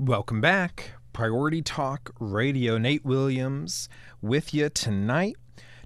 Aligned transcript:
Welcome 0.00 0.40
back. 0.40 0.92
Priority 1.12 1.60
Talk 1.60 2.14
Radio. 2.18 2.78
Nate 2.78 3.04
Williams 3.04 3.86
with 4.22 4.54
you 4.54 4.70
tonight, 4.70 5.36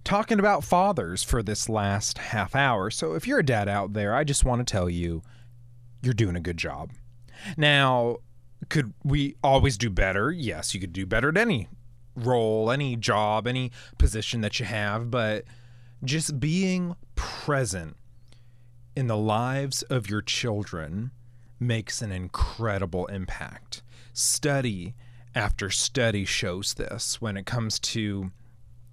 talking 0.05 0.39
about 0.39 0.63
fathers 0.63 1.25
for 1.25 1.43
this 1.43 1.69
last 1.69 2.19
half 2.19 2.55
hour. 2.55 2.93
So, 2.93 3.15
if 3.15 3.27
you're 3.27 3.41
a 3.41 3.45
dad 3.45 3.69
out 3.69 3.93
there, 3.93 4.15
I 4.15 4.23
just 4.23 4.45
want 4.45 4.65
to 4.65 4.73
tell 4.73 4.89
you, 4.89 5.23
you're 6.01 6.15
doing 6.15 6.37
a 6.37 6.41
good 6.41 6.57
job. 6.57 6.93
Now, 7.57 8.19
could 8.69 8.95
we 9.03 9.35
always 9.43 9.77
do 9.77 9.91
better? 9.91 10.31
Yes, 10.31 10.75
you 10.75 10.81
could 10.81 10.93
do 10.93 11.07
better 11.07 11.31
at 11.31 11.37
any 11.37 11.67
role, 12.15 12.71
any 12.71 12.95
job, 12.95 13.49
any 13.49 13.73
position 13.99 14.43
that 14.43 14.61
you 14.61 14.67
have, 14.67 15.11
but 15.11 15.43
just 16.05 16.39
being 16.39 16.95
present 17.17 17.97
in 18.95 19.09
the 19.09 19.19
lives 19.19 19.83
of 19.83 20.09
your 20.09 20.23
children 20.23 21.11
makes 21.59 22.01
an 22.01 22.13
incredible 22.13 23.07
impact 23.07 23.83
study 24.15 24.95
after 25.35 25.69
study 25.71 26.25
shows 26.25 26.75
this 26.75 27.21
when 27.21 27.37
it 27.37 27.45
comes 27.45 27.79
to 27.79 28.31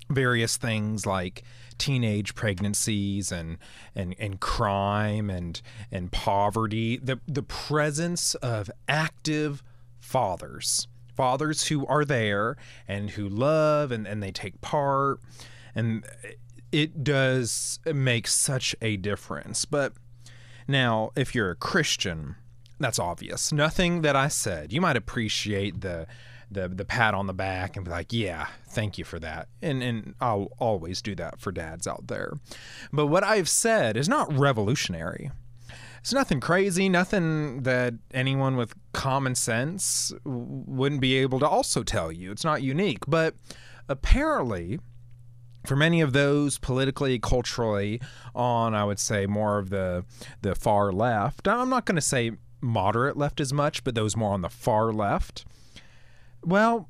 various 0.10 0.58
things 0.58 1.06
like 1.06 1.44
teenage 1.78 2.36
pregnancies 2.36 3.32
and 3.32 3.58
and, 3.96 4.14
and 4.20 4.40
crime 4.40 5.30
and 5.30 5.62
and 5.92 6.12
poverty 6.12 6.98
the 6.98 7.20
the 7.28 7.44
presence 7.44 8.36
of 8.36 8.70
active 8.90 9.64
fathers 10.00 10.88
fathers 11.16 11.68
who 11.68 11.86
are 11.86 12.04
there 12.04 12.58
and 12.88 13.12
who 13.12 13.30
love 13.30 13.92
and, 13.92 14.08
and 14.08 14.24
they 14.24 14.32
take 14.32 14.60
part. 14.62 15.20
And 15.76 16.04
it 16.72 17.04
does 17.04 17.80
make 17.86 18.28
such 18.28 18.76
a 18.82 18.98
difference. 18.98 19.66
But 19.66 19.94
now 20.68 21.12
if 21.16 21.36
you're 21.36 21.52
a 21.52 21.56
christian 21.56 22.36
that's 22.82 23.00
obvious. 23.00 23.52
Nothing 23.52 24.02
that 24.02 24.16
I 24.16 24.28
said. 24.28 24.74
You 24.74 24.82
might 24.82 24.98
appreciate 24.98 25.82
the 25.82 26.08
the 26.50 26.68
the 26.68 26.86
pat 26.86 27.14
on 27.14 27.28
the 27.28 27.34
back 27.34 27.76
and 27.76 27.86
be 27.86 27.92
like, 27.92 28.12
"Yeah, 28.12 28.48
thank 28.68 28.98
you 28.98 29.06
for 29.06 29.20
that." 29.20 29.48
And 29.62 29.82
and 29.82 30.16
I'll 30.20 30.50
always 30.60 31.02
do 31.02 31.16
that 31.16 31.40
for 31.40 31.52
dads 31.52 31.88
out 31.88 32.08
there. 32.08 32.34
But 32.92 33.08
what 33.08 33.24
I've 33.24 33.50
said 33.50 33.96
is 33.96 34.10
not 34.10 34.32
revolutionary. 34.38 35.32
It's 36.02 36.14
nothing 36.14 36.40
crazy, 36.40 36.90
nothing 36.90 37.62
that 37.62 37.94
anyone 38.12 38.56
with 38.56 38.74
common 38.92 39.36
sense 39.36 40.12
wouldn't 40.26 41.00
be 41.00 41.16
able 41.18 41.40
to 41.40 41.48
also 41.48 41.84
tell 41.84 42.12
you. 42.12 42.32
It's 42.32 42.44
not 42.44 42.64
unique, 42.64 43.04
but 43.08 43.36
apparently 43.88 44.80
for 45.66 45.76
many 45.76 46.02
of 46.02 46.12
those 46.12 46.58
politically, 46.58 47.20
culturally 47.20 48.02
on, 48.34 48.74
I 48.74 48.84
would 48.84 49.00
say 49.00 49.28
more 49.28 49.60
of 49.60 49.70
the 49.70 50.04
the 50.42 50.56
far 50.56 50.92
left. 50.92 51.48
I'm 51.48 51.70
not 51.70 51.86
going 51.86 51.96
to 51.96 52.02
say 52.02 52.32
moderate 52.62 53.18
left 53.18 53.40
as 53.40 53.52
much, 53.52 53.84
but 53.84 53.96
those 53.96 54.16
more 54.16 54.34
on 54.34 54.42
the 54.42 54.50
far 54.50 54.92
left, 54.92 55.46
well, 56.44 56.88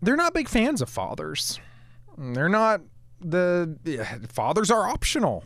they're 0.00 0.16
not 0.16 0.34
big 0.34 0.48
fans 0.48 0.82
of 0.82 0.88
fathers. 0.88 1.60
They're 2.18 2.48
not 2.48 2.82
the 3.20 4.06
fathers 4.28 4.70
are 4.70 4.88
optional. 4.88 5.44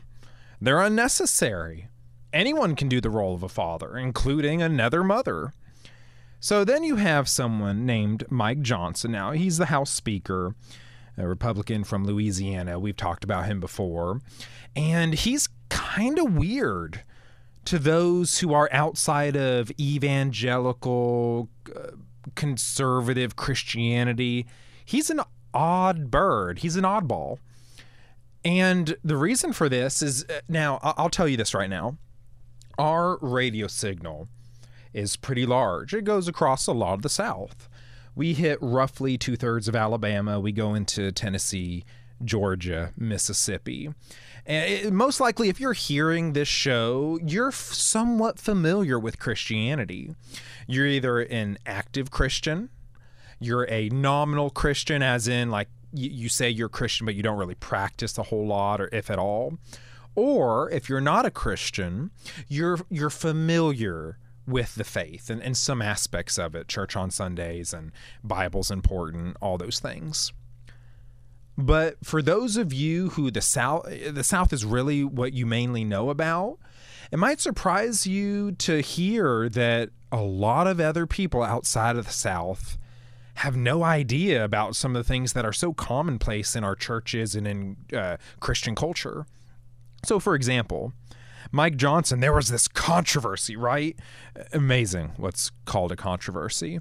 They're 0.61 0.81
unnecessary. 0.81 1.89
Anyone 2.33 2.75
can 2.75 2.89
do 2.89 3.01
the 3.01 3.11
role 3.11 3.35
of 3.35 3.43
a 3.43 3.49
father, 3.49 3.97
including 3.97 4.63
another 4.63 5.05
mother. 5.05 5.53
So 6.41 6.65
then 6.65 6.85
you 6.85 6.97
have 6.97 7.29
someone 7.29 7.87
named 7.87 8.25
Mike 8.31 8.63
Johnson. 8.63 9.13
Now, 9.13 9.33
he's 9.33 9.59
the 9.59 9.67
House 9.67 9.91
Speaker, 9.91 10.55
a 11.17 11.27
Republican 11.27 11.85
from 11.85 12.05
Louisiana. 12.05 12.79
We've 12.79 12.97
talked 12.97 13.25
about 13.25 13.47
him 13.47 13.61
before. 13.61 14.21
And 14.75 15.15
he's 15.15 15.49
kind 15.69 16.19
of 16.19 16.37
weird 16.37 17.03
to 17.67 17.79
those 17.79 18.39
who 18.39 18.55
are 18.55 18.69
outside 18.73 19.37
of 19.37 19.71
evangelical, 19.79 21.49
uh, 21.75 21.91
conservative 22.35 23.37
Christianity, 23.37 24.47
he's 24.85 25.11
an 25.11 25.21
odd 25.53 26.11
bird. 26.11 26.61
He's 26.61 26.77
an 26.77 26.85
oddball. 26.85 27.39
And 28.45 28.97
the 29.03 29.17
reason 29.17 29.53
for 29.53 29.69
this 29.69 30.03
is 30.03 30.25
uh, 30.25 30.41
now, 30.49 30.79
I'll 30.83 31.11
tell 31.11 31.27
you 31.27 31.37
this 31.37 31.55
right 31.55 31.71
now. 31.71 31.97
Our 32.79 33.19
radio 33.21 33.67
signal 33.67 34.29
is 34.93 35.17
pretty 35.17 35.45
large, 35.45 35.93
it 35.93 36.05
goes 36.05 36.29
across 36.29 36.67
a 36.67 36.73
lot 36.73 36.95
of 36.95 37.03
the 37.03 37.09
South. 37.09 37.69
We 38.15 38.33
hit 38.33 38.59
roughly 38.63 39.19
two 39.19 39.37
thirds 39.37 39.69
of 39.69 39.77
Alabama, 39.77 40.41
we 40.41 40.53
go 40.53 40.75
into 40.75 41.13
Tennessee, 41.13 41.85
Georgia, 42.25 42.93
Mississippi. 42.97 43.91
And 44.47 44.71
it, 44.71 44.93
most 44.93 45.21
likely, 45.21 45.49
if 45.49 45.59
you're 45.59 45.73
hearing 45.73 46.33
this 46.33 46.49
show, 46.49 47.19
you're 47.23 47.49
f- 47.49 47.55
somewhat 47.55 48.39
familiar 48.39 48.99
with 48.99 49.19
Christianity. 49.19 50.15
You're 50.67 50.87
either 50.87 51.21
an 51.21 51.59
active 51.67 52.11
Christian, 52.11 52.71
you're 53.41 53.69
a 53.71 53.89
nominal 53.89 54.51
Christian, 54.51 55.03
as 55.03 55.29
in, 55.29 55.51
like, 55.51 55.69
y- 55.93 56.09
you 56.13 56.29
say 56.29 56.49
you're 56.49 56.69
Christian, 56.69 57.07
but 57.07 57.15
you 57.15 57.23
don't 57.23 57.39
really 57.39 57.57
practice 57.57 58.17
a 58.19 58.25
whole 58.25 58.47
lot, 58.47 58.81
or 58.81 58.89
if 58.93 59.11
at 59.11 59.19
all. 59.19 59.59
Or 60.15 60.71
if 60.71 60.89
you're 60.89 61.01
not 61.01 61.27
a 61.27 61.31
Christian, 61.31 62.11
you're 62.49 62.79
you're 62.89 63.11
familiar 63.11 64.19
with 64.47 64.77
the 64.77 64.85
faith 64.85 65.29
and, 65.29 65.43
and 65.43 65.57
some 65.57 65.83
aspects 65.83 66.39
of 66.39 66.55
it, 66.55 66.69
church 66.69 66.97
on 66.97 67.11
Sundays 67.11 67.75
and 67.75 67.93
Bible's 68.25 68.71
important, 68.71 69.37
all 69.43 69.59
those 69.59 69.81
things. 69.81 70.33
But 71.59 72.05
for 72.05 72.21
those 72.21 72.57
of 72.57 72.73
you 72.73 73.11
who 73.11 73.31
the 73.31 73.41
South 73.41 73.87
the 73.87 74.25
South 74.25 74.53
is 74.53 74.65
really 74.65 75.05
what 75.05 75.33
you 75.33 75.47
mainly 75.47 75.85
know 75.85 76.11
about, 76.11 76.59
it 77.11 77.19
might 77.19 77.41
surprise 77.41 78.07
you 78.07 78.53
to 78.53 78.81
hear 78.81 79.49
that 79.49 79.91
a 80.13 80.21
lot 80.21 80.67
of 80.67 80.81
other 80.81 81.07
people 81.07 81.43
outside 81.43 81.97
of 81.97 82.07
the 82.07 82.13
South 82.13 82.79
have 83.37 83.57
no 83.57 83.83
idea 83.83 84.45
about 84.45 84.77
some 84.77 84.97
of 84.97 85.05
the 85.05 85.09
things 85.09 85.33
that 85.35 85.45
are 85.45 85.53
so 85.53 85.73
commonplace 85.73 86.57
in 86.57 86.65
our 86.65 86.75
churches 86.75 87.35
and 87.35 87.47
in 87.47 87.77
uh, 87.95 88.17
Christian 88.41 88.75
culture. 88.75 89.27
So, 90.05 90.19
for 90.19 90.35
example, 90.35 90.93
Mike 91.53 91.77
Johnson, 91.77 92.21
there 92.21 92.33
was 92.33 92.49
this 92.49 92.69
controversy, 92.69 93.57
right? 93.57 93.97
Amazing 94.53 95.13
what's 95.17 95.53
called 95.65 95.93
a 95.93 95.97
controversy 95.97 96.81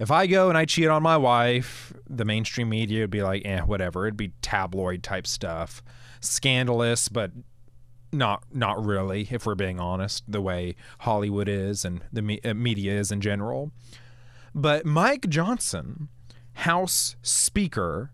if 0.00 0.10
I 0.10 0.26
go 0.26 0.48
and 0.48 0.56
I 0.56 0.64
cheat 0.64 0.88
on 0.88 1.02
my 1.02 1.18
wife, 1.18 1.92
the 2.08 2.24
mainstream 2.24 2.70
media 2.70 3.02
would 3.02 3.10
be 3.10 3.22
like, 3.22 3.42
eh, 3.44 3.60
whatever. 3.60 4.06
It'd 4.06 4.16
be 4.16 4.32
tabloid 4.40 5.02
type 5.02 5.26
stuff, 5.26 5.82
scandalous, 6.20 7.08
but 7.08 7.32
not 8.10 8.42
not 8.50 8.84
really, 8.84 9.28
if 9.30 9.44
we're 9.44 9.54
being 9.54 9.78
honest, 9.78 10.24
the 10.26 10.40
way 10.40 10.74
Hollywood 11.00 11.48
is 11.48 11.84
and 11.84 12.00
the 12.10 12.22
me- 12.22 12.40
uh, 12.42 12.54
media 12.54 12.98
is 12.98 13.12
in 13.12 13.20
general. 13.20 13.72
But 14.54 14.86
Mike 14.86 15.28
Johnson, 15.28 16.08
House 16.54 17.16
Speaker, 17.22 18.10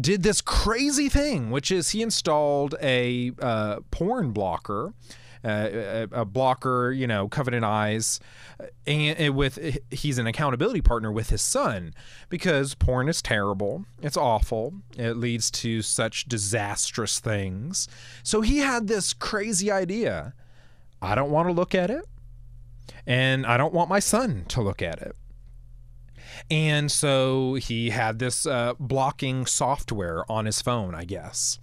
did 0.00 0.22
this 0.22 0.40
crazy 0.40 1.08
thing, 1.08 1.50
which 1.50 1.70
is 1.72 1.90
he 1.90 2.00
installed 2.00 2.76
a 2.80 3.32
uh, 3.40 3.80
porn 3.90 4.30
blocker 4.30 4.94
a, 5.44 6.08
a, 6.12 6.24
blocker, 6.24 6.92
you 6.92 7.06
know, 7.06 7.28
Covenant 7.28 7.64
Eyes, 7.64 8.20
uh, 8.60 8.66
and, 8.86 9.18
and 9.18 9.36
with 9.36 9.78
he's 9.90 10.18
an 10.18 10.26
accountability 10.26 10.80
partner 10.80 11.10
with 11.10 11.30
his 11.30 11.42
son 11.42 11.94
because 12.28 12.74
porn 12.74 13.08
is 13.08 13.22
terrible. 13.22 13.84
It's 14.00 14.16
awful. 14.16 14.74
It 14.96 15.16
leads 15.16 15.50
to 15.52 15.82
such 15.82 16.26
disastrous 16.26 17.18
things. 17.18 17.88
So 18.22 18.40
he 18.40 18.58
had 18.58 18.86
this 18.86 19.12
crazy 19.12 19.70
idea. 19.70 20.34
I 21.00 21.14
don't 21.14 21.30
want 21.30 21.48
to 21.48 21.52
look 21.52 21.74
at 21.74 21.90
it, 21.90 22.04
and 23.06 23.44
I 23.44 23.56
don't 23.56 23.74
want 23.74 23.88
my 23.88 23.98
son 23.98 24.44
to 24.48 24.62
look 24.62 24.82
at 24.82 25.00
it. 25.00 25.16
And 26.50 26.90
so 26.90 27.54
he 27.54 27.90
had 27.90 28.18
this 28.18 28.46
uh, 28.46 28.74
blocking 28.78 29.46
software 29.46 30.30
on 30.30 30.46
his 30.46 30.62
phone, 30.62 30.94
I 30.94 31.04
guess. 31.04 31.58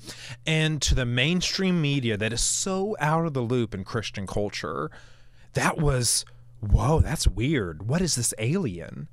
And 0.45 0.81
to 0.83 0.95
the 0.95 1.05
mainstream 1.05 1.81
media 1.81 2.17
that 2.17 2.33
is 2.33 2.41
so 2.41 2.95
out 2.99 3.25
of 3.25 3.33
the 3.33 3.41
loop 3.41 3.73
in 3.73 3.83
Christian 3.83 4.27
culture, 4.27 4.91
that 5.53 5.77
was, 5.77 6.25
whoa, 6.59 6.99
that's 7.01 7.27
weird. 7.27 7.87
What 7.87 8.01
is 8.01 8.15
this 8.15 8.33
alien? 8.37 9.09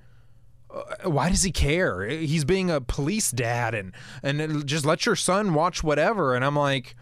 Uh, 0.68 1.10
why 1.10 1.28
does 1.28 1.42
he 1.42 1.52
care? 1.52 2.06
He's 2.06 2.44
being 2.44 2.70
a 2.70 2.80
police 2.80 3.30
dad 3.30 3.74
and 3.74 3.92
and 4.22 4.66
just 4.66 4.84
let 4.84 5.06
your 5.06 5.16
son 5.16 5.54
watch 5.54 5.82
whatever. 5.82 6.34
And 6.34 6.44
I'm 6.44 6.56
like, 6.56 6.96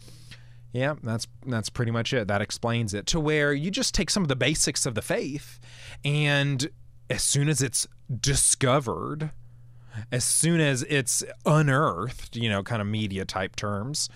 yeah, 0.73 0.95
that's 1.03 1.27
that's 1.47 1.71
pretty 1.71 1.93
much 1.93 2.12
it. 2.12 2.29
That 2.29 2.43
explains 2.43 2.95
it. 2.95 3.06
To 3.06 3.21
where 3.21 3.53
you 3.53 3.71
just 3.71 3.95
take 3.95 4.11
some 4.11 4.23
of 4.23 4.29
the 4.29 4.37
basics 4.37 4.87
of 4.87 4.95
the 4.95 5.03
faith 5.03 5.61
and 6.05 6.69
as 7.11 7.23
soon 7.23 7.49
as 7.49 7.62
it's 7.62 7.87
discovered, 8.21 9.31
as 10.11 10.25
soon 10.25 10.61
as 10.61 10.83
it's 10.85 11.23
unearthed, 11.47 12.37
you 12.37 12.49
know, 12.49 12.62
kind 12.62 12.83
of 12.83 12.89
media 12.89 13.25
type 13.25 13.56
terms, 13.56 14.09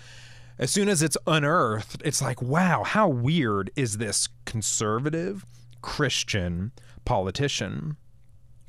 as 0.57 0.71
soon 0.71 0.89
as 0.89 1.01
it's 1.01 1.17
unearthed, 1.25 2.01
it's 2.03 2.21
like, 2.21 2.41
wow, 2.41 2.83
how 2.83 3.07
weird 3.07 3.71
is 3.75 3.97
this 3.97 4.27
conservative 4.45 5.45
Christian 5.81 6.71
politician? 7.05 7.95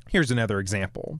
Here's 0.09 0.31
another 0.31 0.59
example. 0.59 1.19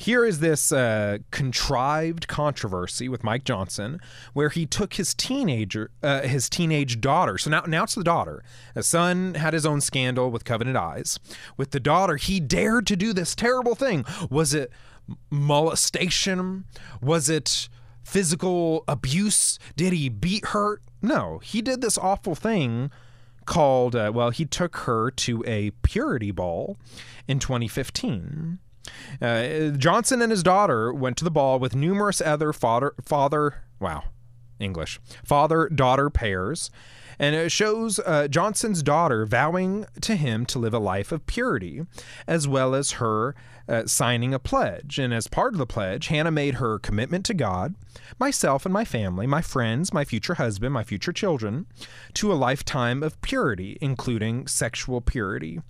Here 0.00 0.24
is 0.24 0.40
this 0.40 0.72
uh, 0.72 1.18
contrived 1.30 2.26
controversy 2.26 3.06
with 3.06 3.22
Mike 3.22 3.44
Johnson, 3.44 4.00
where 4.32 4.48
he 4.48 4.64
took 4.64 4.94
his 4.94 5.12
teenager, 5.12 5.90
uh, 6.02 6.22
his 6.22 6.48
teenage 6.48 7.02
daughter. 7.02 7.36
So 7.36 7.50
now, 7.50 7.64
now 7.66 7.82
it's 7.84 7.96
the 7.96 8.02
daughter. 8.02 8.42
The 8.72 8.82
son 8.82 9.34
had 9.34 9.52
his 9.52 9.66
own 9.66 9.82
scandal 9.82 10.30
with 10.30 10.46
Covenant 10.46 10.78
Eyes. 10.78 11.18
With 11.58 11.72
the 11.72 11.80
daughter, 11.80 12.16
he 12.16 12.40
dared 12.40 12.86
to 12.86 12.96
do 12.96 13.12
this 13.12 13.34
terrible 13.34 13.74
thing. 13.74 14.06
Was 14.30 14.54
it 14.54 14.72
molestation? 15.28 16.64
Was 17.02 17.28
it 17.28 17.68
physical 18.02 18.84
abuse? 18.88 19.58
Did 19.76 19.92
he 19.92 20.08
beat 20.08 20.46
her? 20.46 20.80
No, 21.02 21.40
he 21.40 21.60
did 21.60 21.82
this 21.82 21.98
awful 21.98 22.34
thing 22.34 22.90
called, 23.44 23.94
uh, 23.94 24.10
well, 24.14 24.30
he 24.30 24.46
took 24.46 24.76
her 24.78 25.10
to 25.10 25.44
a 25.46 25.72
purity 25.82 26.30
ball 26.30 26.78
in 27.28 27.38
2015. 27.38 28.60
Uh, 29.20 29.70
Johnson 29.70 30.22
and 30.22 30.30
his 30.30 30.42
daughter 30.42 30.92
went 30.92 31.16
to 31.18 31.24
the 31.24 31.30
ball 31.30 31.58
with 31.58 31.74
numerous 31.74 32.20
other 32.20 32.52
father, 32.52 32.94
father, 33.04 33.62
wow, 33.78 34.04
English, 34.58 35.00
father 35.24 35.68
daughter 35.68 36.10
pairs. 36.10 36.70
And 37.18 37.34
it 37.34 37.52
shows 37.52 37.98
uh, 37.98 38.28
Johnson's 38.28 38.82
daughter 38.82 39.26
vowing 39.26 39.84
to 40.00 40.16
him 40.16 40.46
to 40.46 40.58
live 40.58 40.72
a 40.72 40.78
life 40.78 41.12
of 41.12 41.26
purity, 41.26 41.82
as 42.26 42.48
well 42.48 42.74
as 42.74 42.92
her 42.92 43.34
uh, 43.68 43.84
signing 43.84 44.32
a 44.32 44.38
pledge. 44.38 44.98
And 44.98 45.12
as 45.12 45.26
part 45.26 45.52
of 45.52 45.58
the 45.58 45.66
pledge, 45.66 46.06
Hannah 46.06 46.30
made 46.30 46.54
her 46.54 46.78
commitment 46.78 47.26
to 47.26 47.34
God, 47.34 47.74
myself 48.18 48.64
and 48.64 48.72
my 48.72 48.86
family, 48.86 49.26
my 49.26 49.42
friends, 49.42 49.92
my 49.92 50.02
future 50.02 50.34
husband, 50.34 50.72
my 50.72 50.82
future 50.82 51.12
children, 51.12 51.66
to 52.14 52.32
a 52.32 52.34
lifetime 52.34 53.02
of 53.02 53.20
purity, 53.20 53.76
including 53.82 54.46
sexual 54.46 55.02
purity. 55.02 55.60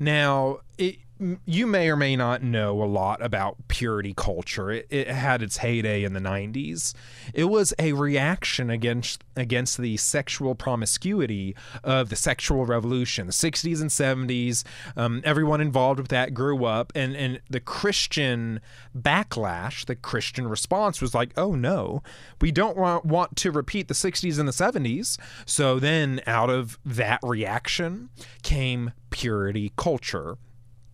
Now, 0.00 0.60
it, 0.78 1.00
you 1.46 1.66
may 1.66 1.90
or 1.90 1.96
may 1.96 2.14
not 2.14 2.42
know 2.42 2.82
a 2.82 2.84
lot 2.84 3.20
about 3.20 3.56
purity 3.66 4.14
culture. 4.14 4.70
It, 4.70 4.86
it, 4.90 5.08
had 5.08 5.42
its 5.42 5.56
heyday 5.56 6.04
in 6.04 6.12
the 6.12 6.20
90s. 6.20 6.94
It 7.34 7.44
was 7.44 7.74
a 7.78 7.92
reaction 7.92 8.70
against 8.70 9.24
against 9.36 9.78
the 9.78 9.96
sexual 9.96 10.54
promiscuity 10.54 11.56
of 11.82 12.08
the 12.08 12.16
sexual 12.16 12.66
revolution, 12.66 13.26
the 13.26 13.32
60s 13.32 13.80
and 13.80 13.90
70s. 13.90 14.64
Um, 14.96 15.20
everyone 15.24 15.60
involved 15.60 15.98
with 15.98 16.08
that 16.08 16.34
grew 16.34 16.64
up, 16.64 16.92
and 16.94 17.16
and 17.16 17.40
the 17.50 17.60
Christian 17.60 18.60
backlash, 18.96 19.86
the 19.86 19.96
Christian 19.96 20.46
response 20.46 21.00
was 21.00 21.14
like, 21.14 21.32
"Oh 21.36 21.54
no, 21.54 22.02
we 22.40 22.52
don't 22.52 22.76
want, 22.76 23.04
want 23.04 23.36
to 23.36 23.50
repeat 23.50 23.88
the 23.88 23.94
60s 23.94 24.38
and 24.38 24.46
the 24.46 24.52
70s." 24.52 25.18
So 25.46 25.80
then, 25.80 26.20
out 26.26 26.50
of 26.50 26.78
that 26.84 27.18
reaction 27.24 28.10
came 28.42 28.92
purity 29.10 29.72
culture 29.76 30.38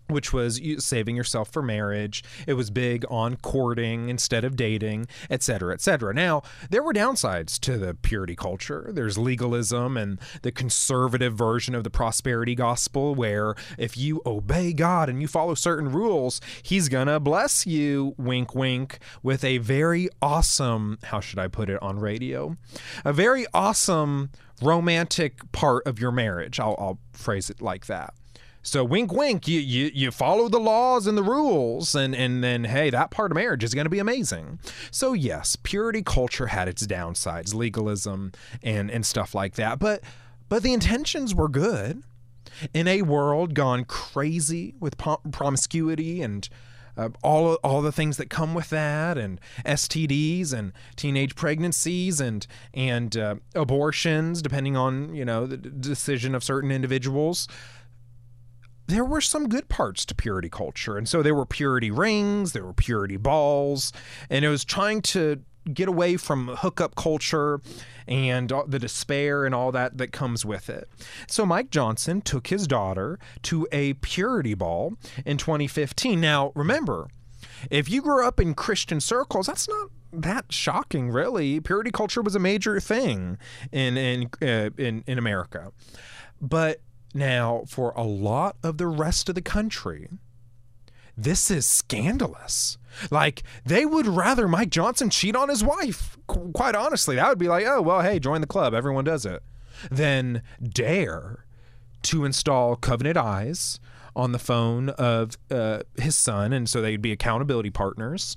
which 0.09 0.33
was 0.33 0.61
saving 0.79 1.17
yourself 1.17 1.51
for 1.51 1.62
marriage. 1.62 2.23
It 2.47 2.55
was 2.55 2.71
big 2.71 3.05
on 3.11 3.37
courting 3.37 4.09
instead 4.09 4.45
of 4.45 4.56
dating, 4.56 5.06
etc., 5.31 5.75
etc. 5.75 6.12
Now, 6.15 6.43
there 6.71 6.83
were 6.83 6.93
downsides 6.93 7.59
to 7.61 7.79
the 7.79 7.95
purity 7.95 8.37
culture. 8.37 8.91
There's 8.93 9.19
legalism 9.19 9.97
and 9.97 10.21
the 10.43 10.53
conservative 10.53 11.35
version 11.35 11.75
of 11.75 11.85
the 11.85 11.91
prosperity 11.91 12.55
gospel, 12.55 13.15
where 13.15 13.55
if 13.79 13.97
you 13.97 14.21
obey 14.27 14.73
God 14.73 15.09
and 15.09 15.21
you 15.21 15.29
follow 15.29 15.55
certain 15.55 15.91
rules, 15.91 16.41
He's 16.62 16.89
gonna 16.89 17.21
bless 17.21 17.67
you, 17.67 18.15
wink, 18.17 18.55
wink, 18.55 18.99
with 19.23 19.45
a 19.45 19.59
very 19.59 20.09
awesome, 20.21 20.99
how 21.05 21.21
should 21.21 21.39
I 21.39 21.49
put 21.49 21.69
it 21.71 21.83
on 21.83 21.99
radio? 21.99 22.57
A 23.05 23.12
very 23.12 23.47
awesome 23.55 24.31
romantic 24.62 25.50
part 25.53 25.87
of 25.87 25.99
your 25.99 26.12
marriage. 26.12 26.61
I'll, 26.61 26.77
I'll 26.79 26.99
phrase 27.12 27.50
it 27.50 27.61
like 27.61 27.87
that. 27.87 28.15
So 28.64 28.82
wink, 28.82 29.12
wink. 29.12 29.46
You 29.46 29.61
you 29.61 29.90
you 29.94 30.11
follow 30.11 30.49
the 30.49 30.58
laws 30.58 31.06
and 31.06 31.16
the 31.16 31.22
rules, 31.22 31.94
and 31.94 32.14
and 32.14 32.43
then 32.43 32.64
hey, 32.64 32.88
that 32.90 33.11
part 33.11 33.31
of 33.31 33.37
marriage 33.37 33.62
is 33.62 33.75
going 33.75 33.84
to 33.84 33.90
be 33.90 33.99
amazing. 33.99 34.58
So 34.90 35.12
yes, 35.12 35.56
purity 35.62 36.02
culture 36.02 36.46
had 36.46 36.66
its 36.66 36.87
downsides, 36.87 37.55
legalism 37.55 38.32
and 38.62 38.90
and 38.90 39.05
stuff 39.05 39.34
like 39.34 39.55
that. 39.56 39.78
But 39.78 40.02
but 40.49 40.62
the 40.62 40.72
intentions 40.72 41.34
were 41.34 41.49
good. 41.49 42.02
In 42.72 42.88
a 42.88 43.02
world 43.02 43.55
gone 43.55 43.84
crazy 43.84 44.75
with 44.81 44.96
promiscuity 44.96 46.22
and 46.22 46.49
uh, 46.96 47.08
all 47.22 47.55
all 47.56 47.82
the 47.82 47.93
things 47.93 48.16
that 48.16 48.31
come 48.31 48.55
with 48.55 48.70
that, 48.70 49.19
and 49.19 49.40
STDs 49.66 50.55
and 50.55 50.72
teenage 50.96 51.34
pregnancies 51.34 52.19
and 52.19 52.46
and 52.72 53.14
uh, 53.16 53.34
abortions, 53.55 54.40
depending 54.40 54.75
on 54.75 55.14
you 55.14 55.25
know 55.26 55.46
the 55.46 55.58
decision 55.58 56.34
of 56.34 56.43
certain 56.43 56.70
individuals 56.70 57.46
there 58.87 59.05
were 59.05 59.21
some 59.21 59.49
good 59.49 59.69
parts 59.69 60.05
to 60.07 60.15
purity 60.15 60.49
culture. 60.49 60.97
And 60.97 61.09
so 61.09 61.23
there 61.23 61.35
were 61.35 61.47
purity 61.47 61.91
rings, 61.91 62.53
there 62.53 62.65
were 62.65 62.75
purity 62.75 63.17
balls, 63.17 63.93
and 64.29 64.45
it 64.45 64.49
was 64.49 64.65
trying 64.65 65.03
to 65.03 65.43
get 65.73 65.89
away 65.89 66.17
from 66.17 66.49
hookup 66.59 66.95
culture 66.95 67.61
and 68.07 68.53
the 68.67 68.79
despair 68.79 69.47
and 69.47 69.55
all 69.55 69.73
that 69.73 69.97
that 69.97 70.13
comes 70.13 70.45
with 70.45 70.69
it. 70.69 70.89
So 71.27 71.47
Mike 71.47 71.71
Johnson 71.71 72.21
took 72.21 72.49
his 72.49 72.67
daughter 72.67 73.19
to 73.45 73.67
a 73.73 73.95
purity 73.95 74.55
ball 74.55 74.95
in 75.25 75.39
2015. 75.39 76.21
Now, 76.21 76.53
remember, 76.55 77.09
if 77.71 77.89
you 77.89 78.03
grew 78.03 78.27
up 78.27 78.39
in 78.39 78.55
Christian 78.55 79.01
circles, 79.01 79.47
that's 79.47 79.69
not 79.69 79.89
that 80.13 80.53
shocking, 80.53 81.11
really. 81.11 81.61
Purity 81.61 81.91
culture 81.91 82.23
was 82.23 82.35
a 82.35 82.41
major 82.41 82.79
thing 82.79 83.39
in 83.73 83.97
in 83.97 84.31
uh, 84.43 84.71
in, 84.77 85.03
in 85.07 85.19
America, 85.19 85.73
but 86.41 86.81
now, 87.14 87.62
for 87.69 87.93
a 87.96 88.02
lot 88.02 88.56
of 88.62 88.76
the 88.76 88.88
rest 88.88 89.28
of 89.28 89.37
the 89.37 89.43
country, 89.43 90.08
this 91.16 91.50
is 91.50 91.64
scandalous. 91.64 92.76
Like, 93.11 93.44
they 93.64 93.87
would 93.87 94.06
rather 94.06 94.49
Mike 94.49 94.70
Johnson 94.70 95.11
cheat 95.11 95.37
on 95.37 95.49
his 95.49 95.62
wife. 95.62 96.19
Qu- 96.26 96.50
quite 96.52 96.75
honestly, 96.75 97.16
that 97.16 97.28
would 97.28 97.38
be 97.38 97.49
like, 97.49 97.64
oh, 97.66 97.81
well, 97.81 98.02
hey, 98.02 98.19
join 98.19 98.40
the 98.40 98.46
club. 98.49 98.75
Everyone 98.75 99.05
does 99.05 99.25
it. 99.25 99.43
Than 99.90 100.43
dare 100.62 101.44
to 102.02 102.25
install 102.25 102.76
Covenant 102.76 103.16
Eyes 103.16 103.78
on 104.16 104.32
the 104.32 104.38
phone 104.38 104.90
of 104.90 105.38
uh, 105.50 105.81
his 105.96 106.16
son. 106.16 106.52
And 106.52 106.69
so 106.69 106.81
they'd 106.81 107.02
be 107.02 107.12
accountability 107.12 107.70
partners. 107.70 108.37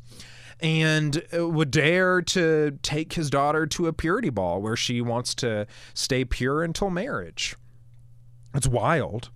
And 0.60 1.24
uh, 1.36 1.48
would 1.50 1.70
dare 1.70 2.22
to 2.24 2.80
take 2.82 3.14
his 3.14 3.30
daughter 3.30 3.68
to 3.68 3.88
a 3.88 3.94
purity 3.94 4.32
ball 4.32 4.62
where 4.62 4.76
she 4.76 5.02
wants 5.02 5.36
to 5.36 5.68
stay 5.94 6.26
pure 6.26 6.64
until 6.64 6.90
marriage. 6.90 7.56
It's 8.54 8.68
wild. 8.68 9.30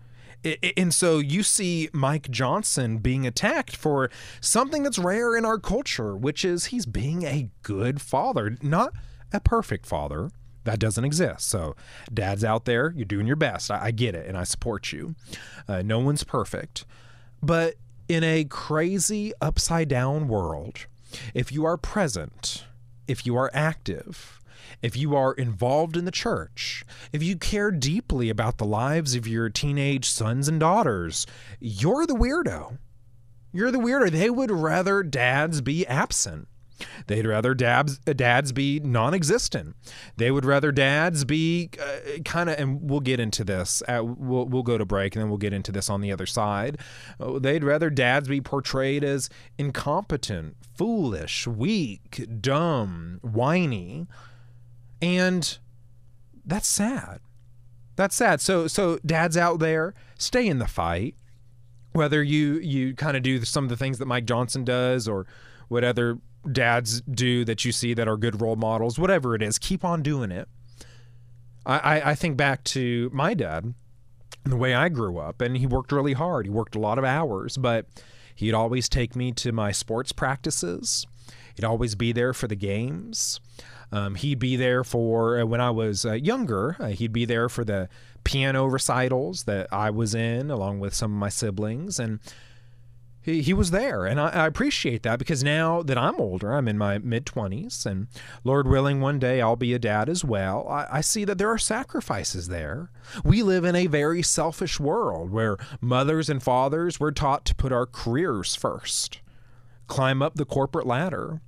and 0.78 0.94
so 0.94 1.20
you 1.20 1.44
see 1.44 1.90
Mike 1.94 2.32
Johnson 2.32 2.98
being 2.98 3.28
attacked 3.28 3.76
for 3.76 4.10
something 4.40 4.82
that's 4.84 4.98
rare 4.98 5.38
in 5.38 5.46
our 5.46 5.60
culture, 5.60 6.16
which 6.16 6.44
is 6.44 6.66
he's 6.66 6.86
being 6.86 7.24
a 7.24 7.50
good 7.62 8.02
father, 8.02 8.58
not 8.62 8.94
a 9.32 9.40
perfect 9.40 9.86
father. 9.86 10.32
That 10.64 10.80
doesn't 10.80 11.06
exist. 11.06 11.48
So, 11.48 11.76
dads 12.14 12.44
out 12.44 12.66
there, 12.66 12.94
you're 12.96 13.06
doing 13.06 13.26
your 13.26 13.36
best. 13.36 13.72
I, 13.72 13.90
get 13.90 14.14
it 14.14 14.28
and 14.28 14.38
I 14.38 14.44
support 14.44 14.92
you. 14.92 15.16
Uh, 15.68 15.82
no 15.82 15.98
one's 15.98 16.24
perfect. 16.24 16.86
But 17.42 17.76
in 18.08 18.24
a 18.24 18.44
crazy 18.44 19.34
upside 19.42 19.88
down 19.88 20.28
world, 20.28 20.86
if 21.34 21.52
you 21.52 21.66
are 21.66 21.78
present, 21.78 22.66
if 23.08 23.26
you 23.26 23.36
are 23.38 23.50
active, 23.54 24.40
if 24.82 24.96
you 24.96 25.16
are 25.16 25.34
involved 25.34 25.98
in 25.98 26.06
the 26.06 26.12
church, 26.12 26.84
if 27.12 27.24
you 27.24 27.38
care 27.38 27.72
deeply 27.72 28.30
about 28.30 28.58
the 28.58 28.66
lives 28.66 29.16
of 29.16 29.28
your 29.28 29.50
teenage 29.50 30.10
sons 30.10 30.48
and 30.48 30.60
daughters, 30.60 31.26
you're 31.60 32.06
the 32.06 32.16
weirdo. 32.16 32.78
You're 33.54 33.72
the 33.72 33.80
weirdo. 33.80 34.12
They 34.12 34.30
would 34.30 34.52
rather 34.52 35.04
dads 35.04 35.62
be 35.62 35.86
absent. 35.88 36.48
They'd 37.08 37.28
rather 37.28 37.54
dads 37.54 38.00
dads 38.00 38.52
be 38.52 38.80
non-existent. 38.80 39.76
They 40.18 40.32
would 40.32 40.46
rather 40.46 40.72
dads 40.72 41.26
be 41.26 41.70
uh, 41.80 42.20
kind 42.26 42.50
of, 42.50 42.60
and 42.60 42.90
we'll 42.90 43.02
get 43.02 43.20
into 43.20 43.44
this. 43.44 43.84
At, 43.88 44.06
we'll 44.06 44.46
we'll 44.46 44.64
go 44.64 44.78
to 44.78 44.86
break 44.86 45.16
and 45.16 45.22
then 45.22 45.30
we'll 45.30 45.38
get 45.38 45.54
into 45.54 45.72
this 45.72 45.90
on 45.90 46.02
the 46.02 46.12
other 46.12 46.26
side. 46.26 46.80
Uh, 47.20 47.40
they'd 47.40 47.64
rather 47.64 47.90
dads 47.90 48.28
be 48.28 48.42
portrayed 48.42 49.04
as 49.04 49.30
incompetent, 49.58 50.56
foolish, 50.76 51.48
weak, 51.48 52.26
dumb, 52.42 53.20
whiny. 53.22 54.08
And 55.02 55.58
that's 56.46 56.68
sad. 56.68 57.20
That's 57.96 58.16
sad. 58.16 58.42
So 58.42 58.68
so 58.68 59.00
dads 59.06 59.38
out 59.38 59.60
there, 59.60 59.94
stay 60.18 60.48
in 60.48 60.60
the 60.60 60.68
fight. 60.68 61.16
Whether 61.94 62.24
you 62.24 62.60
you 62.60 62.96
kind 62.96 63.18
of 63.18 63.24
do 63.24 63.44
some 63.44 63.66
of 63.66 63.70
the 63.70 63.78
things 63.78 63.98
that 64.00 64.06
Mike 64.06 64.26
Johnson 64.26 64.64
does 64.64 65.08
or 65.08 65.28
what 65.68 65.84
other 65.84 66.20
dads 66.50 67.02
do 67.02 67.46
that 67.46 67.66
you 67.66 67.72
see 67.72 67.94
that 67.94 68.08
are 68.08 68.18
good 68.18 68.42
role 68.42 68.56
models, 68.56 68.98
whatever 68.98 69.36
it 69.36 69.42
is, 69.42 69.60
keep 69.60 69.84
on 69.84 70.02
doing 70.02 70.32
it. 70.32 70.48
I, 71.66 71.78
I, 71.78 72.10
I 72.12 72.16
think 72.16 72.38
back 72.38 72.64
to 72.66 73.10
my 73.14 73.34
dad 73.34 73.74
and 74.44 74.52
the 74.52 74.58
way 74.58 74.74
I 74.74 74.90
grew 74.90 75.18
up, 75.18 75.42
and 75.42 75.58
he 75.58 75.68
worked 75.68 75.92
really 75.92 76.14
hard. 76.14 76.46
He 76.46 76.50
worked 76.50 76.76
a 76.76 76.80
lot 76.80 76.98
of 76.98 77.04
hours, 77.04 77.58
but 77.58 77.86
he'd 78.34 78.54
always 78.54 78.90
take 78.90 79.16
me 79.16 79.32
to 79.34 79.52
my 79.52 79.72
sports 79.72 80.12
practices. 80.12 81.06
He'd 81.56 81.66
always 81.66 81.96
be 81.96 82.12
there 82.12 82.34
for 82.34 82.48
the 82.48 82.56
games. 82.56 83.40
Um, 83.92 84.16
he'd 84.16 84.40
be 84.40 84.56
there 84.56 84.84
for 84.84 85.42
uh, 85.42 85.46
when 85.46 85.62
I 85.62 85.70
was 85.70 86.06
uh, 86.06 86.14
younger. 86.14 86.78
Uh, 86.80 86.88
he'd 86.88 87.14
be 87.14 87.26
there 87.26 87.50
for 87.50 87.64
the 87.64 87.90
piano 88.24 88.66
recitals 88.66 89.44
that 89.44 89.68
I 89.72 89.90
was 89.90 90.16
in, 90.16 90.50
along 90.50 90.80
with 90.80 90.94
some 90.94 91.12
of 91.12 91.18
my 91.18 91.30
siblings, 91.30 92.00
and 92.00 92.20
he, 93.22 93.42
he 93.42 93.54
was 93.54 93.72
there. 93.72 94.06
And 94.06 94.20
I, 94.20 94.30
I 94.30 94.48
appreciate 94.48 95.04
that 95.04 95.20
because 95.20 95.44
now 95.44 95.84
that 95.84 95.98
I'm 95.98 96.20
older, 96.20 96.54
I'm 96.54 96.68
in 96.68 96.78
my 96.78 96.98
mid 96.98 97.26
20s, 97.26 97.86
and 97.86 98.08
Lord 98.44 98.68
willing, 98.68 99.02
one 99.02 99.20
day 99.20 99.42
I'll 99.42 99.56
be 99.56 99.74
a 99.74 99.80
dad 99.80 100.10
as 100.10 100.26
well. 100.26 100.68
I, 100.68 100.88
I 100.92 101.02
see 101.02 101.26
that 101.26 101.38
there 101.38 101.52
are 101.52 101.58
sacrifices 101.58 102.48
there. 102.48 102.90
We 103.24 103.44
live 103.44 103.64
in 103.64 103.76
a 103.76 103.88
very 103.88 104.22
selfish 104.22 104.80
world 104.80 105.32
where 105.32 105.58
mothers 105.80 106.30
and 106.30 106.42
fathers 106.42 107.00
were 107.00 107.12
taught 107.12 107.46
to 107.46 107.56
put 107.56 107.72
our 107.72 107.86
careers 107.86 108.56
first, 108.56 109.22
climb 109.88 110.22
up 110.22 110.36
the 110.36 110.46
corporate 110.46 110.88
ladder. 110.88 111.42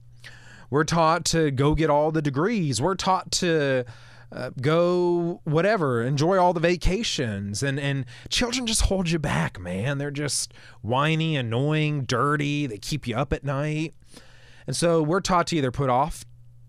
We're 0.74 0.86
taught 0.86 1.24
to 1.26 1.52
go 1.52 1.76
get 1.76 1.92
all 1.92 2.12
the 2.12 2.20
degrees. 2.20 2.82
We're 2.82 2.96
taught 2.96 3.32
to 3.34 3.86
uh, 4.32 4.50
go 4.60 5.40
whatever, 5.44 6.02
enjoy 6.02 6.40
all 6.40 6.52
the 6.52 6.60
vacations, 6.60 7.62
and 7.62 7.80
and 7.80 8.06
children 8.30 8.66
just 8.66 8.82
hold 8.82 9.12
you 9.12 9.20
back, 9.20 9.60
man. 9.60 10.00
They're 10.00 10.10
just 10.10 10.52
whiny, 10.82 11.36
annoying, 11.36 12.06
dirty. 12.06 12.66
They 12.66 12.80
keep 12.80 13.06
you 13.06 13.16
up 13.16 13.34
at 13.34 13.44
night, 13.44 13.94
and 14.66 14.76
so 14.76 15.04
we're 15.04 15.20
taught 15.20 15.46
to 15.50 15.58
either 15.58 15.70
put 15.70 15.92
off 15.92 16.26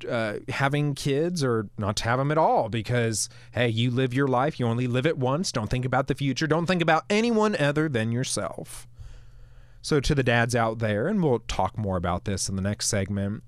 uh, 0.07 0.41
having 0.51 0.95
kids 0.95 1.43
or 1.43 1.71
not 1.79 1.97
to 1.97 2.05
have 2.05 2.19
them 2.19 2.31
at 2.31 2.37
all 2.37 2.69
because 2.69 3.31
hey, 3.53 3.71
you 3.71 3.91
live 3.91 4.13
your 4.13 4.29
life. 4.29 4.61
You 4.61 4.67
only 4.67 4.87
live 4.87 5.07
it 5.07 5.17
once. 5.17 5.51
Don't 5.51 5.71
think 5.71 5.87
about 5.87 6.09
the 6.09 6.15
future. 6.15 6.47
Don't 6.47 6.67
think 6.67 6.83
about 6.83 7.07
anyone 7.09 7.57
other 7.57 7.89
than 7.89 8.13
yourself. 8.13 8.87
So 9.81 9.99
to 9.99 10.15
the 10.15 10.23
dads 10.23 10.55
out 10.55 10.79
there, 10.79 11.09
and 11.09 11.25
we'll 11.25 11.39
talk 11.39 11.79
more 11.79 11.97
about 11.97 12.27
this 12.27 12.51
in 12.51 12.57
the 12.57 12.61
next 12.61 12.89
segment. 12.89 13.45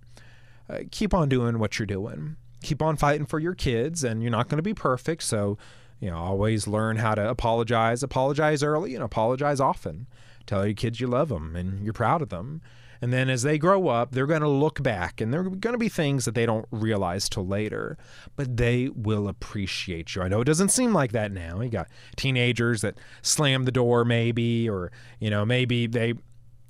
Uh, 0.68 0.80
keep 0.90 1.14
on 1.14 1.28
doing 1.28 1.58
what 1.58 1.78
you're 1.78 1.86
doing. 1.86 2.36
Keep 2.62 2.82
on 2.82 2.96
fighting 2.96 3.26
for 3.26 3.38
your 3.38 3.54
kids 3.54 4.02
and 4.02 4.22
you're 4.22 4.30
not 4.30 4.48
going 4.48 4.58
to 4.58 4.62
be 4.62 4.74
perfect 4.74 5.22
so 5.22 5.56
you 6.00 6.10
know 6.10 6.16
always 6.16 6.66
learn 6.66 6.96
how 6.96 7.14
to 7.14 7.28
apologize 7.28 8.02
apologize 8.02 8.62
early 8.62 8.94
and 8.94 9.04
apologize 9.04 9.60
often. 9.60 10.06
Tell 10.46 10.64
your 10.64 10.74
kids 10.74 11.00
you 11.00 11.06
love 11.06 11.28
them 11.28 11.56
and 11.56 11.84
you're 11.84 11.92
proud 11.92 12.22
of 12.22 12.28
them 12.28 12.62
and 13.00 13.12
then 13.12 13.28
as 13.28 13.42
they 13.42 13.58
grow 13.58 13.88
up 13.88 14.12
they're 14.12 14.26
going 14.26 14.42
to 14.42 14.48
look 14.48 14.82
back 14.82 15.20
and 15.20 15.32
there 15.32 15.40
are 15.40 15.50
going 15.50 15.74
to 15.74 15.78
be 15.78 15.88
things 15.88 16.24
that 16.24 16.34
they 16.34 16.46
don't 16.46 16.66
realize 16.70 17.28
till 17.28 17.46
later. 17.46 17.96
But 18.36 18.56
they 18.56 18.88
will 18.88 19.28
appreciate 19.28 20.14
you. 20.14 20.22
I 20.22 20.28
know 20.28 20.40
it 20.40 20.46
doesn't 20.46 20.70
seem 20.70 20.92
like 20.92 21.12
that 21.12 21.32
now. 21.32 21.60
You 21.60 21.68
got 21.68 21.88
teenagers 22.16 22.80
that 22.82 22.98
slam 23.22 23.64
the 23.64 23.72
door 23.72 24.04
maybe 24.04 24.68
or 24.68 24.90
you 25.18 25.30
know 25.30 25.44
maybe 25.44 25.86
they 25.86 26.14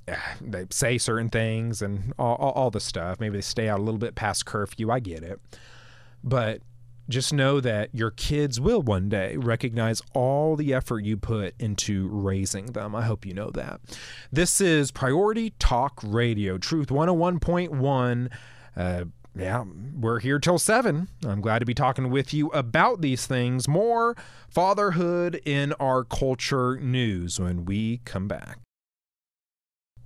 they 0.41 0.65
say 0.69 0.97
certain 0.97 1.29
things 1.29 1.81
and 1.81 2.13
all, 2.17 2.35
all, 2.35 2.51
all 2.51 2.71
the 2.71 2.79
stuff 2.79 3.19
maybe 3.19 3.37
they 3.37 3.41
stay 3.41 3.69
out 3.69 3.79
a 3.79 3.83
little 3.83 3.99
bit 3.99 4.15
past 4.15 4.45
curfew 4.45 4.91
i 4.91 4.99
get 4.99 5.23
it 5.23 5.39
but 6.23 6.61
just 7.09 7.33
know 7.33 7.59
that 7.61 7.89
your 7.93 8.11
kids 8.11 8.59
will 8.59 8.81
one 8.81 9.09
day 9.09 9.37
recognize 9.37 10.01
all 10.13 10.55
the 10.55 10.73
effort 10.73 11.05
you 11.05 11.15
put 11.15 11.55
into 11.59 12.07
raising 12.09 12.67
them. 12.67 12.95
I 12.95 13.03
hope 13.03 13.25
you 13.25 13.33
know 13.33 13.49
that. 13.51 13.79
This 14.31 14.59
is 14.59 14.91
Priority 14.91 15.51
Talk 15.51 16.01
Radio, 16.03 16.57
Truth 16.57 16.89
101.1. 16.89 18.29
Uh, 18.75 19.05
yeah, 19.35 19.63
we're 19.95 20.19
here 20.19 20.39
till 20.39 20.59
7. 20.59 21.07
I'm 21.25 21.41
glad 21.41 21.59
to 21.59 21.65
be 21.65 21.73
talking 21.73 22.09
with 22.09 22.33
you 22.33 22.47
about 22.49 23.01
these 23.01 23.25
things. 23.25 23.67
More 23.67 24.15
fatherhood 24.49 25.39
in 25.45 25.73
our 25.73 26.03
culture 26.03 26.77
news 26.77 27.39
when 27.39 27.63
we 27.65 28.01
come 28.03 28.27
back. 28.27 28.66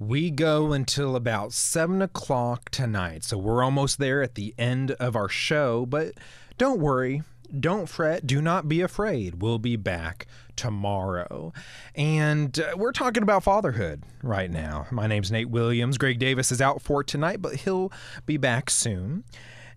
We 0.01 0.31
go 0.31 0.73
until 0.73 1.15
about 1.15 1.53
7 1.53 2.01
o'clock 2.01 2.71
tonight, 2.71 3.23
so 3.23 3.37
we're 3.37 3.63
almost 3.63 3.99
there 3.99 4.23
at 4.23 4.33
the 4.33 4.55
end 4.57 4.89
of 4.93 5.15
our 5.15 5.29
show. 5.29 5.85
But 5.85 6.15
don't 6.57 6.79
worry, 6.79 7.21
don't 7.59 7.87
fret, 7.87 8.25
do 8.25 8.41
not 8.41 8.67
be 8.67 8.81
afraid. 8.81 9.43
We'll 9.43 9.59
be 9.59 9.75
back 9.75 10.25
tomorrow. 10.55 11.53
And 11.93 12.59
uh, 12.59 12.73
we're 12.77 12.93
talking 12.93 13.21
about 13.21 13.43
fatherhood 13.43 14.01
right 14.23 14.49
now. 14.49 14.87
My 14.89 15.05
name's 15.05 15.31
Nate 15.31 15.51
Williams. 15.51 15.99
Greg 15.99 16.17
Davis 16.17 16.51
is 16.51 16.61
out 16.61 16.81
for 16.81 17.03
tonight, 17.03 17.39
but 17.39 17.57
he'll 17.57 17.91
be 18.25 18.37
back 18.37 18.71
soon. 18.71 19.23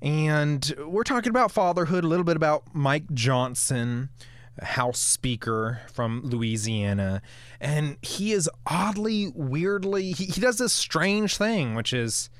And 0.00 0.74
we're 0.86 1.04
talking 1.04 1.28
about 1.28 1.52
fatherhood, 1.52 2.02
a 2.02 2.08
little 2.08 2.24
bit 2.24 2.36
about 2.36 2.74
Mike 2.74 3.12
Johnson. 3.12 4.08
House 4.62 5.00
Speaker 5.00 5.80
from 5.92 6.22
Louisiana. 6.22 7.22
And 7.60 7.96
he 8.02 8.32
is 8.32 8.48
oddly, 8.66 9.32
weirdly, 9.34 10.12
he, 10.12 10.26
he 10.26 10.40
does 10.40 10.58
this 10.58 10.72
strange 10.72 11.36
thing, 11.36 11.74
which 11.74 11.92
is 11.92 12.30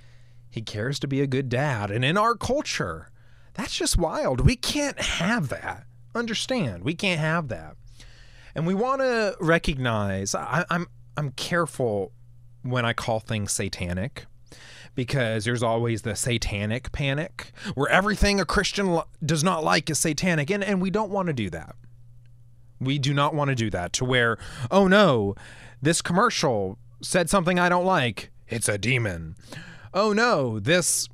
he 0.50 0.62
cares 0.62 0.98
to 1.00 1.08
be 1.08 1.20
a 1.20 1.26
good 1.26 1.48
dad. 1.48 1.90
And 1.90 2.04
in 2.04 2.16
our 2.16 2.34
culture, 2.34 3.10
that's 3.54 3.76
just 3.76 3.98
wild. 3.98 4.40
We 4.40 4.56
can't 4.56 5.00
have 5.00 5.48
that. 5.48 5.84
Understand, 6.14 6.84
we 6.84 6.94
can't 6.94 7.20
have 7.20 7.48
that. 7.48 7.76
And 8.54 8.66
we 8.66 8.74
want 8.74 9.00
to 9.00 9.36
recognize 9.40 10.34
I, 10.34 10.64
I'm 10.70 10.86
I'm 11.16 11.30
careful 11.32 12.12
when 12.62 12.84
I 12.84 12.92
call 12.92 13.18
things 13.18 13.52
satanic 13.52 14.26
because 14.94 15.44
there's 15.44 15.62
always 15.62 16.02
the 16.02 16.14
satanic 16.14 16.92
panic 16.92 17.50
where 17.74 17.88
everything 17.88 18.38
a 18.38 18.44
Christian 18.44 19.00
does 19.24 19.42
not 19.42 19.64
like 19.64 19.90
is 19.90 19.98
satanic 19.98 20.50
and 20.50 20.62
and 20.62 20.80
we 20.80 20.90
don't 20.90 21.10
want 21.10 21.26
to 21.26 21.32
do 21.32 21.50
that. 21.50 21.74
We 22.80 22.98
do 22.98 23.14
not 23.14 23.34
want 23.34 23.48
to 23.48 23.54
do 23.54 23.70
that 23.70 23.92
to 23.94 24.04
where, 24.04 24.38
oh 24.70 24.88
no, 24.88 25.34
this 25.80 26.02
commercial 26.02 26.78
said 27.02 27.30
something 27.30 27.58
I 27.58 27.68
don't 27.68 27.84
like. 27.84 28.30
It's 28.48 28.68
a 28.68 28.78
demon. 28.78 29.36
Oh 29.92 30.12
no, 30.12 30.58
this 30.58 31.08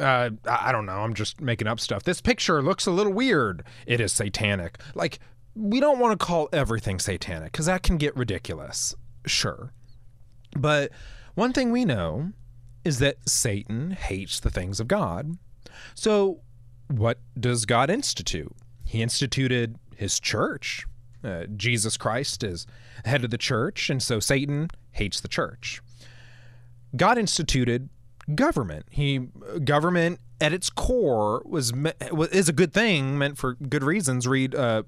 uh, 0.00 0.30
I 0.46 0.72
don't 0.72 0.86
know. 0.86 1.00
I'm 1.00 1.14
just 1.14 1.40
making 1.40 1.68
up 1.68 1.78
stuff. 1.78 2.02
This 2.04 2.20
picture 2.20 2.62
looks 2.62 2.86
a 2.86 2.90
little 2.90 3.12
weird. 3.12 3.62
It 3.86 4.00
is 4.00 4.12
satanic. 4.12 4.78
Like, 4.94 5.18
we 5.54 5.80
don't 5.80 5.98
want 5.98 6.18
to 6.18 6.24
call 6.24 6.48
everything 6.52 6.98
satanic 6.98 7.52
because 7.52 7.66
that 7.66 7.82
can 7.82 7.98
get 7.98 8.16
ridiculous. 8.16 8.94
Sure. 9.26 9.72
But 10.56 10.90
one 11.34 11.52
thing 11.52 11.70
we 11.70 11.84
know 11.84 12.32
is 12.84 12.98
that 12.98 13.28
Satan 13.28 13.90
hates 13.90 14.40
the 14.40 14.50
things 14.50 14.80
of 14.80 14.88
God. 14.88 15.36
So, 15.94 16.40
what 16.88 17.18
does 17.38 17.66
God 17.66 17.90
institute? 17.90 18.52
He 18.84 19.02
instituted 19.02 19.76
his 20.00 20.18
church. 20.18 20.86
Uh, 21.22 21.44
Jesus 21.54 21.96
Christ 21.98 22.42
is 22.42 22.66
head 23.04 23.24
of 23.24 23.30
the 23.30 23.38
church, 23.38 23.90
and 23.90 24.02
so 24.02 24.18
Satan 24.20 24.68
hates 24.92 25.20
the 25.20 25.28
church. 25.28 25.82
God 26.96 27.18
instituted 27.18 27.90
government. 28.34 28.86
He 28.90 29.28
government 29.64 30.18
at 30.40 30.52
its 30.52 30.70
core 30.70 31.42
was 31.44 31.74
is 32.32 32.48
a 32.48 32.54
good 32.54 32.72
thing, 32.72 33.18
meant 33.18 33.36
for 33.36 33.54
good 33.54 33.84
reasons. 33.84 34.26
Read 34.26 34.54
uh, 34.54 34.84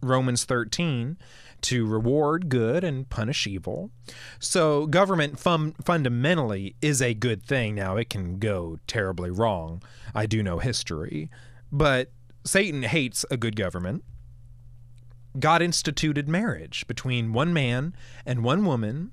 Romans 0.00 0.44
thirteen 0.44 1.18
to 1.62 1.86
reward 1.86 2.48
good 2.48 2.84
and 2.84 3.08
punish 3.08 3.46
evil. 3.46 3.90
So 4.40 4.86
government 4.86 5.38
fun- 5.38 5.74
fundamentally 5.84 6.74
is 6.80 7.02
a 7.02 7.14
good 7.14 7.42
thing. 7.42 7.74
Now 7.74 7.96
it 7.96 8.08
can 8.10 8.38
go 8.38 8.78
terribly 8.86 9.30
wrong. 9.30 9.82
I 10.14 10.26
do 10.26 10.42
know 10.42 10.58
history, 10.58 11.30
but 11.70 12.10
Satan 12.44 12.82
hates 12.82 13.24
a 13.30 13.36
good 13.36 13.56
government. 13.56 14.04
God 15.38 15.62
instituted 15.62 16.28
marriage 16.28 16.86
between 16.86 17.32
one 17.32 17.52
man 17.52 17.94
and 18.26 18.44
one 18.44 18.64
woman 18.64 19.12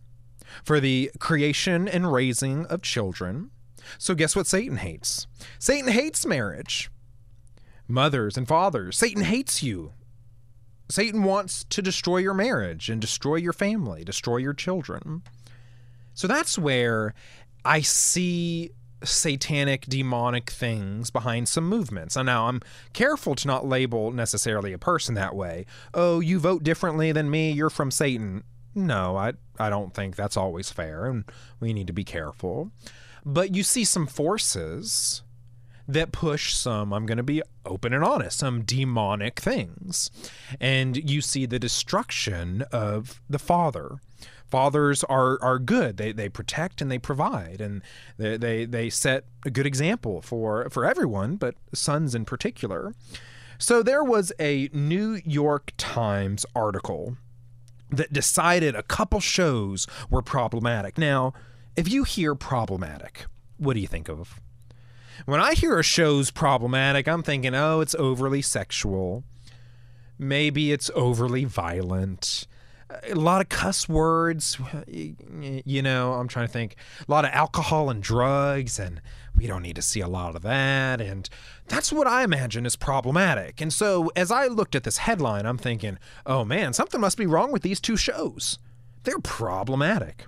for 0.63 0.79
the 0.79 1.11
creation 1.19 1.87
and 1.87 2.11
raising 2.11 2.65
of 2.65 2.81
children. 2.81 3.51
So, 3.97 4.15
guess 4.15 4.35
what 4.35 4.47
Satan 4.47 4.77
hates? 4.77 5.27
Satan 5.57 5.91
hates 5.91 6.25
marriage. 6.25 6.89
Mothers 7.87 8.37
and 8.37 8.47
fathers, 8.47 8.97
Satan 8.97 9.23
hates 9.23 9.63
you. 9.63 9.93
Satan 10.89 11.23
wants 11.23 11.63
to 11.65 11.81
destroy 11.81 12.17
your 12.17 12.33
marriage 12.33 12.89
and 12.89 12.99
destroy 12.99 13.35
your 13.35 13.53
family, 13.53 14.03
destroy 14.03 14.37
your 14.37 14.53
children. 14.53 15.21
So 16.15 16.27
that's 16.27 16.57
where 16.57 17.13
I 17.63 17.81
see 17.81 18.71
satanic, 19.03 19.85
demonic 19.85 20.49
things 20.49 21.09
behind 21.09 21.47
some 21.47 21.67
movements. 21.67 22.15
And 22.15 22.25
now 22.25 22.47
I'm 22.47 22.61
careful 22.93 23.35
to 23.35 23.47
not 23.47 23.67
label 23.67 24.11
necessarily 24.11 24.73
a 24.73 24.77
person 24.77 25.15
that 25.15 25.35
way. 25.35 25.65
Oh, 25.93 26.19
you 26.19 26.39
vote 26.39 26.63
differently 26.63 27.11
than 27.11 27.29
me, 27.29 27.51
you're 27.51 27.69
from 27.69 27.91
Satan. 27.91 28.43
No, 28.75 29.15
I, 29.17 29.33
I 29.57 29.69
don't 29.69 29.93
think 29.93 30.15
that's 30.15 30.37
always 30.37 30.71
fair, 30.71 31.05
and 31.05 31.25
we 31.59 31.73
need 31.73 31.87
to 31.87 31.93
be 31.93 32.03
careful. 32.03 32.71
But 33.25 33.55
you 33.55 33.63
see 33.63 33.83
some 33.83 34.07
forces 34.07 35.23
that 35.87 36.11
push 36.11 36.53
some, 36.53 36.93
I'm 36.93 37.07
going 37.07 37.17
to 37.17 37.23
be 37.23 37.41
open 37.65 37.93
and 37.93 38.03
honest, 38.03 38.37
some 38.37 38.61
demonic 38.61 39.39
things. 39.39 40.11
And 40.59 41.09
you 41.09 41.21
see 41.21 41.47
the 41.47 41.57
destruction 41.57 42.63
of 42.71 43.21
the 43.27 43.39
Father 43.39 43.99
fathers 44.49 45.03
are 45.05 45.41
are 45.41 45.59
good. 45.59 45.97
They 45.97 46.11
they 46.11 46.29
protect 46.29 46.81
and 46.81 46.91
they 46.91 46.99
provide, 46.99 47.61
and 47.61 47.81
they 48.17 48.37
they, 48.37 48.65
they 48.65 48.89
set 48.89 49.25
a 49.45 49.49
good 49.49 49.65
example 49.65 50.21
for 50.21 50.69
for 50.69 50.85
everyone, 50.85 51.35
but 51.35 51.55
sons 51.73 52.15
in 52.15 52.25
particular. 52.25 52.93
So 53.57 53.83
there 53.83 54.03
was 54.03 54.31
a 54.39 54.69
New 54.71 55.19
York 55.25 55.73
Times 55.77 56.45
article 56.55 57.17
that 57.89 58.13
decided 58.13 58.75
a 58.75 58.83
couple 58.83 59.19
shows 59.19 59.85
were 60.09 60.21
problematic. 60.21 60.97
Now, 60.97 61.33
if 61.75 61.91
you 61.91 62.03
hear 62.03 62.35
problematic, 62.35 63.25
what 63.57 63.73
do 63.73 63.79
you 63.79 63.87
think 63.87 64.07
of? 64.07 64.39
When 65.25 65.41
I 65.41 65.53
hear 65.53 65.77
a 65.77 65.83
show's 65.83 66.31
problematic, 66.31 67.07
I'm 67.07 67.23
thinking, 67.23 67.53
oh, 67.53 67.81
it's 67.81 67.95
overly 67.95 68.41
sexual. 68.41 69.25
Maybe 70.17 70.71
it's 70.71 70.89
overly 70.95 71.43
violent 71.43 72.47
a 73.09 73.15
lot 73.15 73.41
of 73.41 73.49
cuss 73.49 73.87
words. 73.87 74.57
You 74.87 75.81
know, 75.81 76.13
I'm 76.13 76.27
trying 76.27 76.47
to 76.47 76.51
think. 76.51 76.75
A 77.07 77.11
lot 77.11 77.25
of 77.25 77.31
alcohol 77.31 77.89
and 77.89 78.01
drugs, 78.01 78.79
and 78.79 79.01
we 79.35 79.47
don't 79.47 79.61
need 79.61 79.75
to 79.75 79.81
see 79.81 80.01
a 80.01 80.07
lot 80.07 80.35
of 80.35 80.41
that. 80.41 80.99
And 81.01 81.29
that's 81.67 81.91
what 81.91 82.07
I 82.07 82.23
imagine 82.23 82.65
is 82.65 82.75
problematic. 82.75 83.61
And 83.61 83.71
so 83.71 84.11
as 84.15 84.31
I 84.31 84.47
looked 84.47 84.75
at 84.75 84.83
this 84.83 84.97
headline, 84.97 85.45
I'm 85.45 85.57
thinking, 85.57 85.97
oh 86.25 86.43
man, 86.43 86.73
something 86.73 86.99
must 86.99 87.17
be 87.17 87.25
wrong 87.25 87.51
with 87.51 87.61
these 87.61 87.79
two 87.79 87.97
shows. 87.97 88.59
They're 89.03 89.19
problematic. 89.19 90.25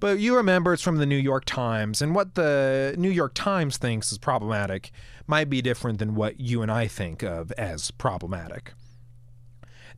But 0.00 0.18
you 0.18 0.34
remember 0.34 0.72
it's 0.72 0.82
from 0.82 0.96
the 0.96 1.04
New 1.04 1.16
York 1.16 1.44
Times, 1.44 2.00
and 2.00 2.14
what 2.14 2.34
the 2.34 2.94
New 2.96 3.10
York 3.10 3.32
Times 3.34 3.76
thinks 3.76 4.10
is 4.10 4.16
problematic 4.16 4.90
might 5.26 5.50
be 5.50 5.60
different 5.60 5.98
than 5.98 6.14
what 6.14 6.40
you 6.40 6.62
and 6.62 6.72
I 6.72 6.86
think 6.86 7.22
of 7.22 7.52
as 7.52 7.90
problematic. 7.90 8.72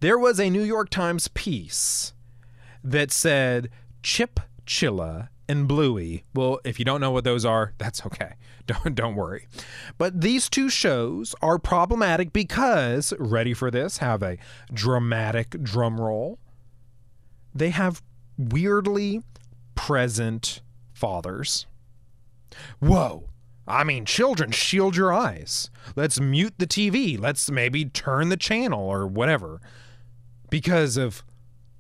There 0.03 0.19
was 0.19 0.41
a 0.41 0.51
New 0.51 0.65
York 0.65 0.91
Times 0.91 1.29
piece 1.29 2.13
that 2.83 3.13
said 3.13 3.71
Chip 4.03 4.41
Chilla 4.67 5.29
and 5.49 5.69
Bluey. 5.69 6.25
Well, 6.35 6.59
if 6.65 6.81
you 6.81 6.85
don't 6.85 7.01
know 7.01 7.13
what 7.13 7.23
those 7.23 7.45
are, 7.45 7.73
that's 7.79 8.05
okay. 8.07 8.33
Don't 8.67 8.95
don't 8.95 9.15
worry. 9.17 9.47
But 9.99 10.21
these 10.21 10.49
two 10.49 10.69
shows 10.69 11.35
are 11.43 11.59
problematic 11.59 12.33
because 12.33 13.13
ready 13.19 13.55
for 13.55 13.71
this, 13.73 13.99
have 13.99 14.23
a 14.23 14.39
dramatic 14.73 15.63
drum 15.63 16.01
roll. 16.01 16.39
They 17.55 17.71
have 17.71 18.03
weirdly 18.39 19.23
present 19.75 20.63
fathers. 20.95 21.67
Whoa. 22.79 23.29
I 23.67 23.83
mean, 23.85 24.05
children, 24.05 24.53
shield 24.53 24.97
your 24.97 25.13
eyes. 25.13 25.71
Let's 25.97 26.21
mute 26.21 26.55
the 26.59 26.67
TV. 26.67 27.19
Let's 27.19 27.51
maybe 27.51 27.85
turn 27.85 28.29
the 28.29 28.37
channel 28.37 28.83
or 28.83 29.07
whatever 29.07 29.61
because 30.53 30.99
of 30.99 31.25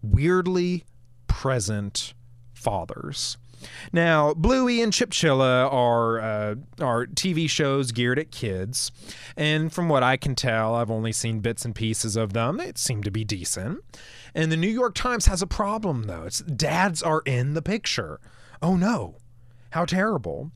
weirdly 0.01 0.83
present 1.27 2.15
fathers. 2.55 3.37
Now, 3.93 4.33
Bluey 4.33 4.81
and 4.81 4.95
Chipchilla 4.95 5.71
are 5.71 6.19
uh, 6.19 6.55
are 6.81 7.05
TV 7.05 7.51
shows 7.51 7.93
geared 7.93 8.19
at 8.19 8.31
kids, 8.33 8.91
and 9.37 9.71
from 9.71 9.91
what 9.91 10.03
I 10.03 10.17
can 10.17 10.35
tell, 10.35 10.75
I've 10.75 10.91
only 10.91 11.13
seen 11.13 11.41
bits 11.41 11.67
and 11.67 11.75
pieces 11.75 12.17
of 12.17 12.33
them. 12.33 12.57
They 12.57 12.73
seem 12.75 13.03
to 13.03 13.11
be 13.11 13.25
decent. 13.25 13.85
And 14.35 14.51
the 14.51 14.57
New 14.57 14.71
York 14.71 14.95
Times 14.95 15.27
has 15.27 15.43
a 15.43 15.47
problem 15.47 16.05
though. 16.05 16.25
It's 16.25 16.41
dads 16.41 17.03
are 17.03 17.23
in 17.27 17.53
the 17.53 17.63
picture. 17.63 18.21
Oh 18.63 18.77
no, 18.77 19.17
how 19.73 19.85
terrible! 19.85 20.51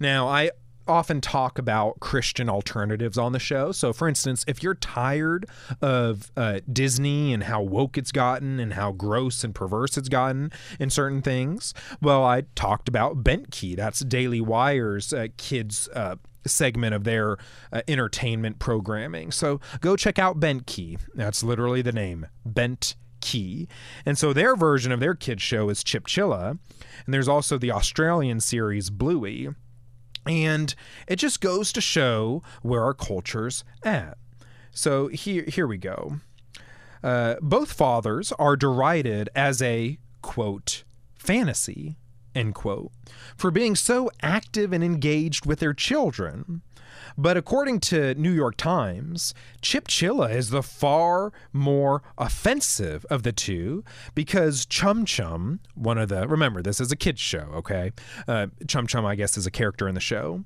Now, 0.00 0.26
I 0.26 0.52
often 0.88 1.20
talk 1.20 1.58
about 1.58 2.00
Christian 2.00 2.48
alternatives 2.48 3.18
on 3.18 3.32
the 3.32 3.38
show. 3.38 3.72
So, 3.72 3.92
for 3.92 4.08
instance, 4.08 4.44
if 4.46 4.62
you're 4.62 4.74
tired 4.74 5.46
of 5.80 6.30
uh, 6.36 6.60
Disney 6.72 7.32
and 7.32 7.44
how 7.44 7.62
woke 7.62 7.98
it's 7.98 8.12
gotten 8.12 8.58
and 8.60 8.74
how 8.74 8.92
gross 8.92 9.44
and 9.44 9.54
perverse 9.54 9.96
it's 9.96 10.08
gotten 10.08 10.52
in 10.78 10.90
certain 10.90 11.22
things, 11.22 11.74
well, 12.00 12.24
I 12.24 12.44
talked 12.54 12.88
about 12.88 13.22
Bent 13.22 13.50
Key. 13.50 13.74
That's 13.74 14.00
Daily 14.00 14.40
Wire's 14.40 15.12
uh, 15.12 15.28
kids. 15.36 15.88
Uh, 15.94 16.16
segment 16.46 16.94
of 16.94 17.04
their 17.04 17.36
uh, 17.72 17.82
entertainment 17.86 18.58
programming. 18.58 19.30
So 19.30 19.60
go 19.80 19.96
check 19.96 20.18
out 20.18 20.40
Bent 20.40 20.66
Key. 20.66 20.96
That's 21.14 21.42
literally 21.42 21.82
the 21.82 21.92
name, 21.92 22.26
Bent 22.46 22.96
Key. 23.20 23.68
And 24.06 24.16
so 24.16 24.32
their 24.32 24.56
version 24.56 24.90
of 24.90 25.00
their 25.00 25.14
kids 25.14 25.42
show 25.42 25.68
is 25.68 25.84
Chip 25.84 26.06
Chilla. 26.06 26.50
And 27.04 27.14
there's 27.14 27.28
also 27.28 27.58
the 27.58 27.72
Australian 27.72 28.40
series 28.40 28.88
Bluey. 28.88 29.50
And 30.28 30.74
it 31.06 31.16
just 31.16 31.40
goes 31.40 31.72
to 31.72 31.80
show 31.80 32.42
where 32.62 32.84
our 32.84 32.94
culture's 32.94 33.64
at. 33.82 34.18
So 34.70 35.08
here, 35.08 35.44
here 35.48 35.66
we 35.66 35.78
go. 35.78 36.20
Uh, 37.02 37.36
both 37.40 37.72
fathers 37.72 38.32
are 38.38 38.56
derided 38.56 39.30
as 39.34 39.62
a, 39.62 39.98
quote, 40.22 40.84
fantasy, 41.18 41.96
end 42.34 42.54
quote, 42.54 42.92
for 43.36 43.50
being 43.50 43.74
so 43.74 44.10
active 44.22 44.72
and 44.72 44.84
engaged 44.84 45.46
with 45.46 45.60
their 45.60 45.74
children. 45.74 46.62
But 47.16 47.36
according 47.36 47.80
to 47.80 48.14
New 48.14 48.32
York 48.32 48.56
Times, 48.56 49.34
Chip 49.60 49.88
Chilla 49.88 50.34
is 50.34 50.50
the 50.50 50.62
far 50.62 51.32
more 51.52 52.02
offensive 52.16 53.04
of 53.10 53.22
the 53.22 53.32
two 53.32 53.84
because 54.14 54.66
Chum 54.66 55.04
Chum, 55.04 55.60
one 55.74 55.98
of 55.98 56.08
the 56.08 56.28
remember 56.28 56.62
this 56.62 56.80
is 56.80 56.92
a 56.92 56.96
kids 56.96 57.20
show, 57.20 57.50
okay? 57.54 57.92
Uh, 58.26 58.48
Chum 58.66 58.86
Chum, 58.86 59.04
I 59.04 59.14
guess, 59.14 59.36
is 59.36 59.46
a 59.46 59.50
character 59.50 59.88
in 59.88 59.94
the 59.94 60.00
show. 60.00 60.44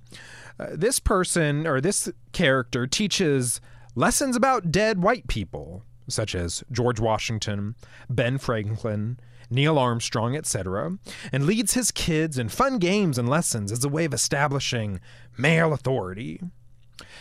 Uh, 0.59 0.69
this 0.73 0.99
person 0.99 1.67
or 1.67 1.81
this 1.81 2.11
character 2.33 2.87
teaches 2.87 3.61
lessons 3.95 4.37
about 4.37 4.71
dead 4.71 5.03
white 5.03 5.27
people, 5.27 5.85
such 6.09 6.35
as 6.35 6.65
George 6.71 7.01
Washington, 7.01 7.75
Ben 8.09 8.39
Franklin, 8.39 9.19
Neil 9.53 9.79
Armstrong, 9.79 10.37
etc., 10.37 10.99
and 11.33 11.45
leads 11.45 11.75
his 11.75 11.91
kids 11.91 12.39
in 12.39 12.49
fun 12.49 12.79
games 12.79 13.19
and 13.19 13.29
lessons 13.29 13.71
as 13.71 13.85
a 13.85 13.89
way 13.89 14.05
of 14.05 14.15
establishing 14.15 15.01
male 15.37 15.73
authority. 15.73 16.41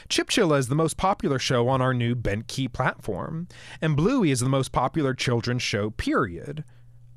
Chipchilla 0.10 0.58
is 0.58 0.68
the 0.68 0.76
most 0.76 0.98
popular 0.98 1.40
show 1.40 1.68
on 1.68 1.82
our 1.82 1.94
new 1.94 2.16
Bent 2.16 2.48
Key 2.48 2.68
platform, 2.68 3.48
and 3.82 3.96
Bluey 3.96 4.32
is 4.32 4.40
the 4.40 4.50
most 4.50 4.72
popular 4.72 5.14
children's 5.14 5.64
show, 5.64 5.90
period. 5.90 6.64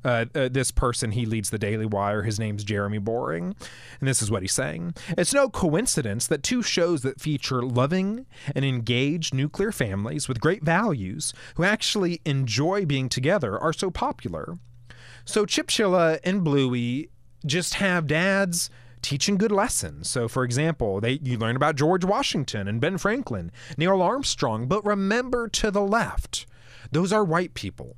Uh, 0.05 0.25
uh, 0.35 0.47
this 0.49 0.69
person, 0.69 1.11
he 1.11 1.25
leads 1.25 1.49
the 1.49 1.57
Daily 1.57 1.87
Wire. 1.87 2.21
His 2.21 2.39
name's 2.39 2.63
Jeremy 2.63 2.99
Boring. 2.99 3.55
And 3.99 4.07
this 4.07 4.21
is 4.21 4.29
what 4.29 4.43
he's 4.43 4.53
saying 4.53 4.93
It's 5.17 5.33
no 5.33 5.49
coincidence 5.49 6.27
that 6.27 6.43
two 6.43 6.61
shows 6.61 7.01
that 7.01 7.19
feature 7.19 7.63
loving 7.63 8.27
and 8.53 8.63
engaged 8.63 9.33
nuclear 9.33 9.71
families 9.71 10.27
with 10.27 10.39
great 10.39 10.63
values 10.63 11.33
who 11.55 11.63
actually 11.63 12.21
enjoy 12.23 12.85
being 12.85 13.09
together 13.09 13.57
are 13.57 13.73
so 13.73 13.89
popular. 13.89 14.59
So 15.25 15.45
Chipchilla 15.45 16.19
and 16.23 16.43
Bluey 16.43 17.09
just 17.45 17.75
have 17.75 18.07
dads 18.07 18.69
teaching 19.01 19.37
good 19.37 19.51
lessons. 19.51 20.09
So, 20.09 20.27
for 20.27 20.43
example, 20.43 20.99
they 21.01 21.19
you 21.21 21.37
learn 21.37 21.55
about 21.55 21.75
George 21.75 22.05
Washington 22.05 22.67
and 22.67 22.81
Ben 22.81 22.97
Franklin, 22.97 23.51
Neil 23.77 24.01
Armstrong, 24.01 24.67
but 24.67 24.85
remember 24.85 25.47
to 25.49 25.69
the 25.69 25.81
left, 25.81 26.45
those 26.91 27.11
are 27.11 27.23
white 27.23 27.53
people. 27.53 27.95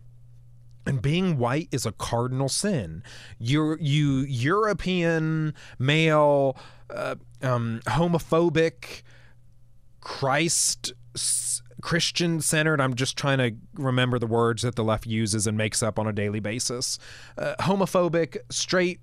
And 0.85 1.01
being 1.01 1.37
white 1.37 1.67
is 1.71 1.85
a 1.85 1.91
cardinal 1.91 2.47
sin. 2.47 3.03
You, 3.39 3.77
you 3.79 4.19
European 4.19 5.53
male, 5.77 6.57
uh, 6.89 7.15
um, 7.41 7.81
homophobic, 7.85 9.03
Christ 9.99 10.93
Christian 11.87 12.41
centered. 12.41 12.81
I'm 12.81 12.95
just 12.95 13.15
trying 13.15 13.37
to 13.37 13.55
remember 13.81 14.19
the 14.19 14.27
words 14.27 14.63
that 14.63 14.75
the 14.75 14.83
left 14.83 15.07
uses 15.07 15.47
and 15.47 15.57
makes 15.57 15.81
up 15.81 15.97
on 15.97 16.05
a 16.05 16.11
daily 16.11 16.41
basis. 16.41 16.99
Uh, 17.37 17.55
homophobic, 17.61 18.35
straight, 18.49 18.99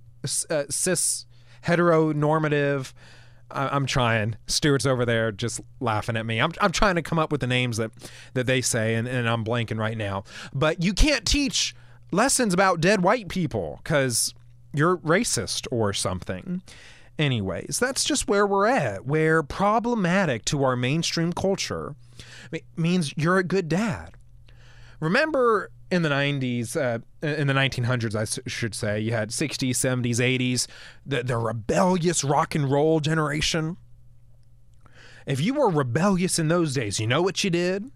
uh, 0.51 0.65
cis 0.69 1.25
heteronormative. 1.65 2.93
I, 3.51 3.75
am 3.75 3.87
trying. 3.87 4.37
Stuart's 4.47 4.85
over 4.85 5.07
there 5.07 5.33
just 5.33 5.63
laughing 5.81 6.15
at 6.15 6.27
me. 6.27 6.43
I'm, 6.43 6.53
I'm 6.61 6.73
trying 6.73 6.97
to 6.97 7.03
come 7.03 7.19
up 7.19 7.33
with 7.33 7.41
the 7.41 7.47
names 7.47 7.79
that, 7.79 7.91
that 8.35 8.47
they 8.47 8.61
say, 8.61 8.97
and, 8.97 9.09
and 9.09 9.31
I'm 9.31 9.47
blanking 9.47 9.79
right 9.79 9.97
now. 9.97 10.25
But 10.53 10.85
you 10.85 10.93
can't 10.93 11.25
teach 11.25 11.75
lessons 12.13 12.53
about 12.53 12.83
dead 12.83 13.03
white 13.03 13.29
people 13.29 13.81
because 13.83 14.35
you're 14.75 14.99
racist 14.99 15.67
or 15.71 15.95
something. 15.95 16.61
Anyways, 17.19 17.79
that's 17.79 18.05
just 18.05 18.27
where 18.27 18.47
we're 18.47 18.67
at, 18.67 19.07
where 19.07 19.43
problematic 19.43 20.45
to 20.47 20.65
our 20.65 20.75
mainstream 20.75 21.33
culture 21.33 21.95
means 22.77 23.15
you're 23.17 23.39
a 23.39 23.45
good 23.45 23.69
dad. 23.69 24.15
Remember 24.99 25.71
in 25.91 26.03
the 26.03 26.09
90s, 26.09 26.77
uh, 26.77 26.99
in 27.25 27.47
the 27.47 27.53
1900s, 27.53 28.17
I 28.17 28.49
should 28.49 28.75
say, 28.75 28.99
you 29.01 29.13
had 29.13 29.31
60s, 29.31 29.71
70s, 29.71 30.17
80s, 30.17 30.67
the, 31.07 31.23
the 31.23 31.37
rebellious 31.37 32.25
rock 32.25 32.55
and 32.55 32.71
roll 32.71 33.01
generation. 33.01 33.77
If 35.27 35.41
you 35.41 35.55
were 35.55 35.71
rebellious 35.71 36.39
in 36.39 36.49
those 36.49 36.75
days, 36.75 36.99
you 36.99 37.07
know 37.07 37.23
what 37.23 37.45
you 37.45 37.51
did? 37.51 37.91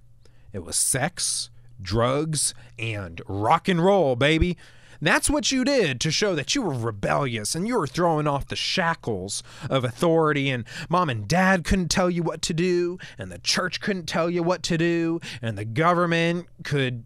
It 0.53 0.61
was 0.65 0.77
sex, 0.77 1.51
drugs, 1.83 2.55
and 2.79 3.21
rock 3.27 3.69
and 3.69 3.85
roll, 3.85 4.17
baby. 4.17 4.57
That's 5.01 5.31
what 5.31 5.53
you 5.53 5.65
did 5.65 6.01
to 6.01 6.11
show 6.11 6.35
that 6.35 6.55
you 6.55 6.63
were 6.63 6.75
rebellious 6.75 7.55
and 7.55 7.69
you 7.69 7.79
were 7.79 7.87
throwing 7.87 8.27
off 8.27 8.49
the 8.49 8.57
shackles 8.57 9.43
of 9.71 9.85
authority, 9.85 10.51
and 10.51 10.65
mom 10.89 11.09
and 11.09 11.29
dad 11.29 11.65
couldn't 11.65 11.89
tell 11.89 12.11
you 12.11 12.23
what 12.23 12.43
to 12.43 12.55
do, 12.55 12.99
and 13.17 13.31
the 13.31 13.39
church 13.39 13.81
couldn't 13.81 14.07
tell 14.07 14.29
you 14.29 14.43
what 14.43 14.63
to 14.65 14.77
do, 14.77 15.21
and 15.41 15.57
the 15.57 15.65
government 15.65 16.47
could 16.65 17.05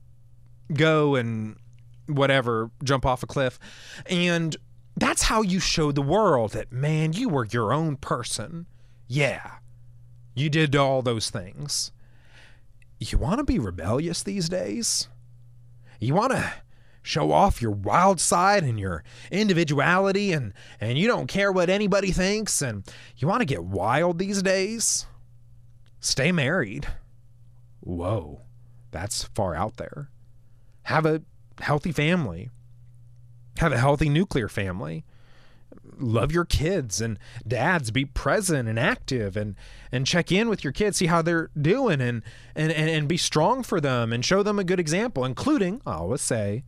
go 0.72 1.14
and 1.14 1.56
whatever, 2.06 2.70
jump 2.82 3.06
off 3.06 3.22
a 3.22 3.26
cliff. 3.26 3.58
And 4.06 4.56
that's 4.96 5.22
how 5.22 5.42
you 5.42 5.60
showed 5.60 5.94
the 5.94 6.02
world 6.02 6.52
that, 6.52 6.72
man, 6.72 7.12
you 7.12 7.28
were 7.28 7.46
your 7.46 7.72
own 7.72 7.96
person. 7.96 8.66
Yeah, 9.06 9.56
you 10.34 10.48
did 10.48 10.74
all 10.74 11.02
those 11.02 11.30
things. 11.30 11.92
You 12.98 13.18
want 13.18 13.38
to 13.38 13.44
be 13.44 13.58
rebellious 13.58 14.22
these 14.22 14.48
days? 14.48 15.08
You 16.00 16.14
want 16.14 16.32
to 16.32 16.52
show 17.02 17.32
off 17.32 17.60
your 17.60 17.72
wild 17.72 18.20
side 18.20 18.62
and 18.62 18.78
your 18.78 19.02
individuality 19.30 20.32
and 20.32 20.52
and 20.80 20.98
you 20.98 21.08
don't 21.08 21.26
care 21.26 21.50
what 21.50 21.68
anybody 21.68 22.12
thinks 22.12 22.62
and 22.62 22.84
you 23.16 23.26
want 23.28 23.40
to 23.40 23.46
get 23.46 23.64
wild 23.64 24.18
these 24.18 24.42
days? 24.42 25.06
Stay 26.00 26.32
married. 26.32 26.86
Whoa. 27.80 28.42
That's 28.90 29.24
far 29.24 29.54
out 29.54 29.76
there 29.76 30.08
have 30.84 31.06
a 31.06 31.22
healthy 31.60 31.92
family, 31.92 32.50
have 33.58 33.72
a 33.72 33.78
healthy 33.78 34.08
nuclear 34.08 34.48
family. 34.48 35.04
Love 35.98 36.32
your 36.32 36.44
kids 36.44 37.00
and 37.00 37.18
dads 37.46 37.90
be 37.90 38.04
present 38.04 38.68
and 38.68 38.78
active 38.78 39.36
and 39.36 39.54
and 39.90 40.06
check 40.06 40.32
in 40.32 40.48
with 40.48 40.64
your 40.64 40.72
kids, 40.72 40.96
see 40.96 41.06
how 41.06 41.22
they're 41.22 41.50
doing 41.60 42.00
and 42.00 42.22
and, 42.56 42.72
and, 42.72 42.90
and 42.90 43.08
be 43.08 43.16
strong 43.16 43.62
for 43.62 43.80
them 43.80 44.12
and 44.12 44.24
show 44.24 44.42
them 44.42 44.58
a 44.58 44.64
good 44.64 44.80
example, 44.80 45.24
including, 45.24 45.80
I 45.86 45.94
always 45.94 46.22
say, 46.22 46.64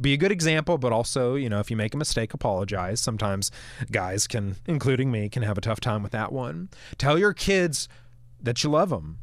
be 0.00 0.12
a 0.12 0.16
good 0.16 0.32
example, 0.32 0.78
but 0.78 0.92
also, 0.92 1.34
you 1.34 1.48
know, 1.48 1.60
if 1.60 1.70
you 1.70 1.76
make 1.76 1.94
a 1.94 1.96
mistake, 1.96 2.34
apologize. 2.34 3.00
Sometimes 3.00 3.50
guys 3.90 4.26
can, 4.26 4.56
including 4.66 5.10
me, 5.10 5.28
can 5.28 5.42
have 5.42 5.58
a 5.58 5.60
tough 5.60 5.80
time 5.80 6.02
with 6.02 6.12
that 6.12 6.32
one. 6.32 6.68
Tell 6.98 7.18
your 7.18 7.32
kids 7.32 7.88
that 8.40 8.62
you 8.62 8.70
love 8.70 8.90
them. 8.90 9.18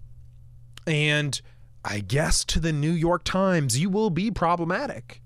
And 0.86 1.42
I 1.84 2.00
guess 2.00 2.44
to 2.46 2.60
the 2.60 2.74
New 2.74 2.92
York 2.92 3.24
Times, 3.24 3.80
you 3.80 3.90
will 3.90 4.10
be 4.10 4.32
problematic. 4.32 5.22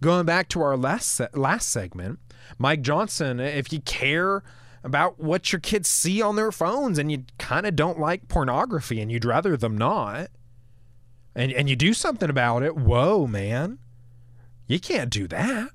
Going 0.00 0.26
back 0.26 0.48
to 0.50 0.60
our 0.60 0.76
last 0.76 1.20
last 1.34 1.70
segment, 1.70 2.18
Mike 2.58 2.82
Johnson, 2.82 3.40
if 3.40 3.72
you 3.72 3.80
care 3.80 4.42
about 4.82 5.18
what 5.18 5.52
your 5.52 5.60
kids 5.60 5.88
see 5.88 6.20
on 6.20 6.36
their 6.36 6.52
phones 6.52 6.98
and 6.98 7.10
you 7.10 7.24
kind 7.38 7.64
of 7.64 7.74
don't 7.74 7.98
like 7.98 8.28
pornography 8.28 9.00
and 9.00 9.10
you'd 9.10 9.24
rather 9.24 9.56
them 9.56 9.78
not, 9.78 10.28
and 11.34 11.52
and 11.52 11.70
you 11.70 11.76
do 11.76 11.94
something 11.94 12.28
about 12.28 12.62
it, 12.62 12.76
whoa, 12.76 13.26
man. 13.26 13.78
You 14.66 14.80
can't 14.80 15.10
do 15.10 15.26
that. 15.28 15.70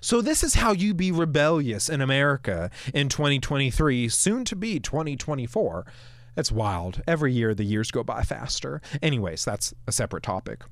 So, 0.00 0.20
this 0.20 0.44
is 0.44 0.54
how 0.54 0.72
you 0.72 0.92
be 0.92 1.10
rebellious 1.10 1.88
in 1.88 2.02
America 2.02 2.70
in 2.92 3.08
2023, 3.08 4.08
soon 4.10 4.44
to 4.44 4.54
be 4.54 4.78
2024. 4.78 5.86
That's 6.34 6.52
wild. 6.52 7.02
Every 7.06 7.32
year, 7.32 7.54
the 7.54 7.64
years 7.64 7.90
go 7.90 8.04
by 8.04 8.22
faster. 8.22 8.82
Anyways, 9.00 9.44
that's 9.44 9.72
a 9.86 9.92
separate 9.92 10.22
topic. 10.22 10.62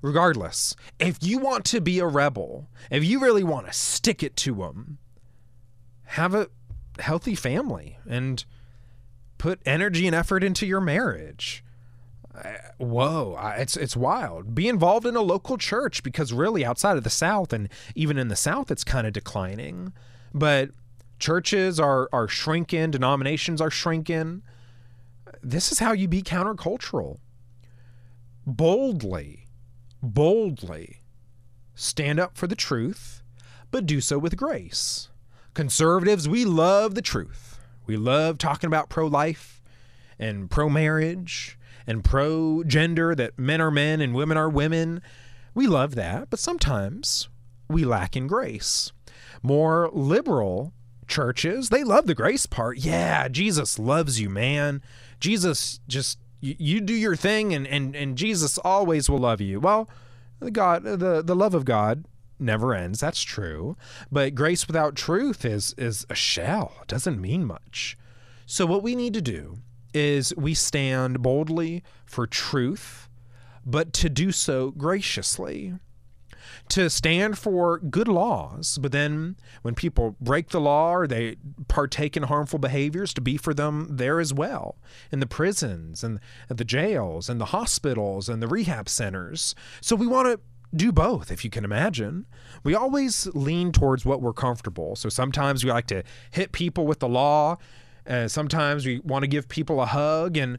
Regardless, 0.00 0.76
if 0.98 1.18
you 1.20 1.38
want 1.38 1.64
to 1.66 1.80
be 1.80 1.98
a 1.98 2.06
rebel, 2.06 2.68
if 2.90 3.04
you 3.04 3.20
really 3.20 3.44
want 3.44 3.66
to 3.66 3.72
stick 3.72 4.22
it 4.22 4.36
to 4.36 4.54
them, 4.54 4.98
have 6.04 6.34
a 6.34 6.48
healthy 6.98 7.34
family 7.34 7.98
and 8.08 8.44
put 9.38 9.60
energy 9.66 10.06
and 10.06 10.14
effort 10.14 10.42
into 10.42 10.66
your 10.66 10.80
marriage 10.80 11.64
whoa, 12.78 13.38
it's 13.56 13.76
it's 13.76 13.96
wild. 13.96 14.54
Be 14.54 14.68
involved 14.68 15.06
in 15.06 15.16
a 15.16 15.22
local 15.22 15.56
church 15.56 16.02
because 16.02 16.32
really 16.32 16.64
outside 16.64 16.96
of 16.96 17.04
the 17.04 17.10
South 17.10 17.52
and 17.52 17.68
even 17.94 18.18
in 18.18 18.28
the 18.28 18.36
South, 18.36 18.70
it's 18.70 18.84
kind 18.84 19.06
of 19.06 19.12
declining. 19.12 19.92
But 20.34 20.70
churches 21.18 21.80
are 21.80 22.08
are 22.12 22.28
shrinking, 22.28 22.90
denominations 22.90 23.60
are 23.60 23.70
shrinking. 23.70 24.42
This 25.42 25.72
is 25.72 25.78
how 25.78 25.92
you 25.92 26.08
be 26.08 26.22
countercultural. 26.22 27.18
Boldly, 28.46 29.48
boldly 30.02 31.02
stand 31.74 32.18
up 32.20 32.36
for 32.36 32.46
the 32.46 32.54
truth, 32.54 33.22
but 33.70 33.86
do 33.86 34.00
so 34.00 34.18
with 34.18 34.36
grace. 34.36 35.08
Conservatives, 35.54 36.28
we 36.28 36.44
love 36.44 36.94
the 36.94 37.02
truth. 37.02 37.58
We 37.86 37.96
love 37.96 38.38
talking 38.38 38.68
about 38.68 38.88
pro 38.88 39.06
life 39.06 39.62
and 40.18 40.50
pro 40.50 40.68
marriage 40.68 41.58
and 41.86 42.04
pro 42.04 42.64
gender, 42.64 43.14
that 43.14 43.38
men 43.38 43.60
are 43.60 43.70
men 43.70 44.00
and 44.00 44.14
women 44.14 44.36
are 44.36 44.48
women. 44.48 45.02
We 45.54 45.66
love 45.66 45.94
that, 45.94 46.30
but 46.30 46.38
sometimes 46.38 47.28
we 47.68 47.84
lack 47.84 48.16
in 48.16 48.26
grace. 48.26 48.92
More 49.42 49.90
liberal 49.92 50.72
churches, 51.06 51.68
they 51.68 51.84
love 51.84 52.06
the 52.06 52.14
grace 52.14 52.46
part. 52.46 52.78
Yeah, 52.78 53.28
Jesus 53.28 53.78
loves 53.78 54.20
you, 54.20 54.28
man. 54.28 54.82
Jesus 55.20 55.80
just 55.88 56.18
you, 56.40 56.80
do 56.80 56.94
your 56.94 57.16
thing 57.16 57.54
and, 57.54 57.66
and 57.66 57.96
and 57.96 58.16
Jesus 58.16 58.58
always 58.58 59.08
will 59.08 59.18
love 59.18 59.40
you. 59.40 59.60
Well, 59.60 59.88
the 60.40 60.50
God 60.50 60.84
the, 60.84 61.22
the 61.22 61.36
love 61.36 61.54
of 61.54 61.64
God 61.64 62.04
never 62.38 62.74
ends. 62.74 63.00
That's 63.00 63.22
true. 63.22 63.76
But 64.12 64.34
grace 64.34 64.66
without 64.66 64.94
truth 64.94 65.44
is 65.44 65.74
is 65.78 66.06
a 66.10 66.14
shell. 66.14 66.74
It 66.82 66.88
doesn't 66.88 67.20
mean 67.20 67.44
much. 67.44 67.96
So 68.44 68.66
what 68.66 68.82
we 68.82 68.94
need 68.94 69.14
to 69.14 69.22
do 69.22 69.58
is 69.94 70.34
we 70.36 70.54
stand 70.54 71.22
boldly 71.22 71.82
for 72.04 72.26
truth, 72.26 73.08
but 73.64 73.92
to 73.94 74.08
do 74.08 74.32
so 74.32 74.70
graciously. 74.70 75.74
To 76.70 76.88
stand 76.88 77.38
for 77.38 77.78
good 77.78 78.06
laws, 78.06 78.78
but 78.80 78.92
then 78.92 79.36
when 79.62 79.74
people 79.74 80.16
break 80.20 80.50
the 80.50 80.60
law 80.60 80.94
or 80.94 81.06
they 81.06 81.36
partake 81.66 82.16
in 82.16 82.24
harmful 82.24 82.58
behaviors, 82.58 83.12
to 83.14 83.20
be 83.20 83.36
for 83.36 83.52
them 83.52 83.88
there 83.90 84.20
as 84.20 84.32
well 84.32 84.76
in 85.10 85.20
the 85.20 85.26
prisons 85.26 86.04
and 86.04 86.20
the 86.48 86.64
jails 86.64 87.28
and 87.28 87.40
the 87.40 87.46
hospitals 87.46 88.28
and 88.28 88.40
the 88.40 88.46
rehab 88.48 88.88
centers. 88.88 89.54
So 89.80 89.96
we 89.96 90.06
want 90.06 90.28
to 90.28 90.40
do 90.76 90.92
both, 90.92 91.30
if 91.30 91.44
you 91.44 91.50
can 91.50 91.64
imagine. 91.64 92.26
We 92.62 92.74
always 92.74 93.26
lean 93.28 93.72
towards 93.72 94.04
what 94.04 94.20
we're 94.20 94.32
comfortable. 94.32 94.96
So 94.96 95.08
sometimes 95.08 95.64
we 95.64 95.70
like 95.70 95.86
to 95.88 96.02
hit 96.30 96.52
people 96.52 96.86
with 96.86 97.00
the 97.00 97.08
law 97.08 97.58
uh, 98.08 98.28
sometimes 98.28 98.86
we 98.86 99.00
want 99.00 99.22
to 99.22 99.28
give 99.28 99.48
people 99.48 99.80
a 99.80 99.86
hug, 99.86 100.36
and 100.36 100.58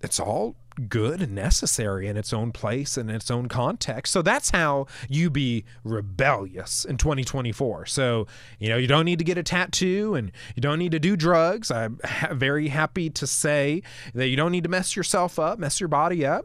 it's 0.00 0.20
all 0.20 0.56
good 0.88 1.22
and 1.22 1.34
necessary 1.34 2.06
in 2.06 2.16
its 2.16 2.32
own 2.32 2.52
place 2.52 2.96
and 2.96 3.10
its 3.10 3.30
own 3.30 3.48
context. 3.48 4.12
So 4.12 4.22
that's 4.22 4.50
how 4.50 4.86
you 5.08 5.30
be 5.30 5.64
rebellious 5.84 6.84
in 6.84 6.98
2024. 6.98 7.86
So, 7.86 8.26
you 8.58 8.68
know, 8.68 8.76
you 8.76 8.86
don't 8.86 9.04
need 9.04 9.18
to 9.18 9.24
get 9.24 9.38
a 9.38 9.42
tattoo 9.42 10.14
and 10.14 10.30
you 10.54 10.60
don't 10.60 10.78
need 10.78 10.92
to 10.92 10.98
do 10.98 11.16
drugs. 11.16 11.70
I'm 11.70 11.98
ha- 12.04 12.34
very 12.34 12.68
happy 12.68 13.08
to 13.10 13.26
say 13.26 13.82
that 14.14 14.28
you 14.28 14.36
don't 14.36 14.52
need 14.52 14.64
to 14.64 14.70
mess 14.70 14.96
yourself 14.96 15.38
up, 15.38 15.58
mess 15.58 15.80
your 15.80 15.88
body 15.88 16.26
up. 16.26 16.44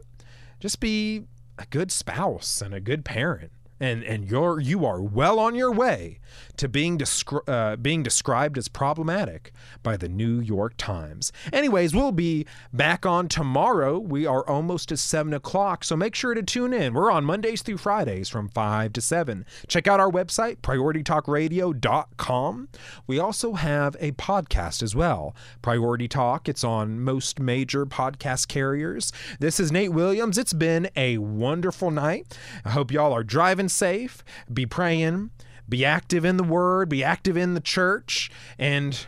Just 0.60 0.80
be 0.80 1.24
a 1.58 1.66
good 1.66 1.92
spouse 1.92 2.62
and 2.62 2.72
a 2.72 2.80
good 2.80 3.04
parent 3.04 3.52
and 3.82 4.04
and 4.04 4.30
you're 4.30 4.60
you 4.60 4.86
are 4.86 5.02
well 5.02 5.40
on 5.40 5.56
your 5.56 5.72
way 5.72 6.20
to 6.56 6.68
being 6.68 6.96
descri- 6.96 7.46
uh, 7.48 7.76
being 7.76 8.02
described 8.02 8.56
as 8.56 8.68
problematic 8.68 9.52
by 9.82 9.96
the 9.96 10.08
New 10.08 10.40
York 10.40 10.74
Times. 10.76 11.32
Anyways, 11.52 11.94
we'll 11.94 12.12
be 12.12 12.46
back 12.72 13.04
on 13.04 13.28
tomorrow. 13.28 13.98
We 13.98 14.24
are 14.26 14.48
almost 14.48 14.90
to 14.90 14.96
seven 14.96 15.34
o'clock, 15.34 15.82
so 15.82 15.96
make 15.96 16.14
sure 16.14 16.34
to 16.34 16.42
tune 16.42 16.72
in. 16.72 16.94
We're 16.94 17.10
on 17.10 17.24
Mondays 17.24 17.62
through 17.62 17.78
Fridays 17.78 18.28
from 18.28 18.48
five 18.48 18.92
to 18.92 19.00
seven. 19.00 19.44
Check 19.66 19.88
out 19.88 19.98
our 19.98 20.10
website 20.10 20.58
prioritytalkradio.com. 20.58 22.68
We 23.06 23.18
also 23.18 23.54
have 23.54 23.96
a 23.98 24.12
podcast 24.12 24.82
as 24.82 24.94
well, 24.94 25.34
Priority 25.60 26.06
Talk. 26.06 26.48
It's 26.48 26.62
on 26.62 27.00
most 27.00 27.40
major 27.40 27.84
podcast 27.84 28.46
carriers. 28.46 29.12
This 29.40 29.58
is 29.58 29.72
Nate 29.72 29.92
Williams. 29.92 30.38
It's 30.38 30.52
been 30.52 30.88
a 30.94 31.18
wonderful 31.18 31.90
night. 31.90 32.38
I 32.64 32.70
hope 32.70 32.92
y'all 32.92 33.12
are 33.12 33.24
driving 33.24 33.70
safe, 33.72 34.24
be 34.52 34.66
praying, 34.66 35.30
be 35.68 35.84
active 35.84 36.24
in 36.24 36.36
the 36.36 36.44
word, 36.44 36.88
be 36.88 37.02
active 37.02 37.36
in 37.36 37.54
the 37.54 37.60
church, 37.60 38.30
and 38.58 39.06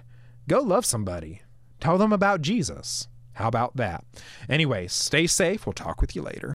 go 0.49 0.61
love 0.61 0.85
somebody. 0.85 1.43
Tell 1.81 1.99
them 1.99 2.13
about 2.13 2.43
Jesus. 2.43 3.09
How 3.35 3.49
about 3.49 3.77
that? 3.77 4.05
Anyway, 4.49 4.87
stay 4.87 5.27
safe. 5.27 5.67
We'll 5.67 5.73
talk 5.73 6.01
with 6.01 6.15
you 6.17 6.23
later. 6.23 6.43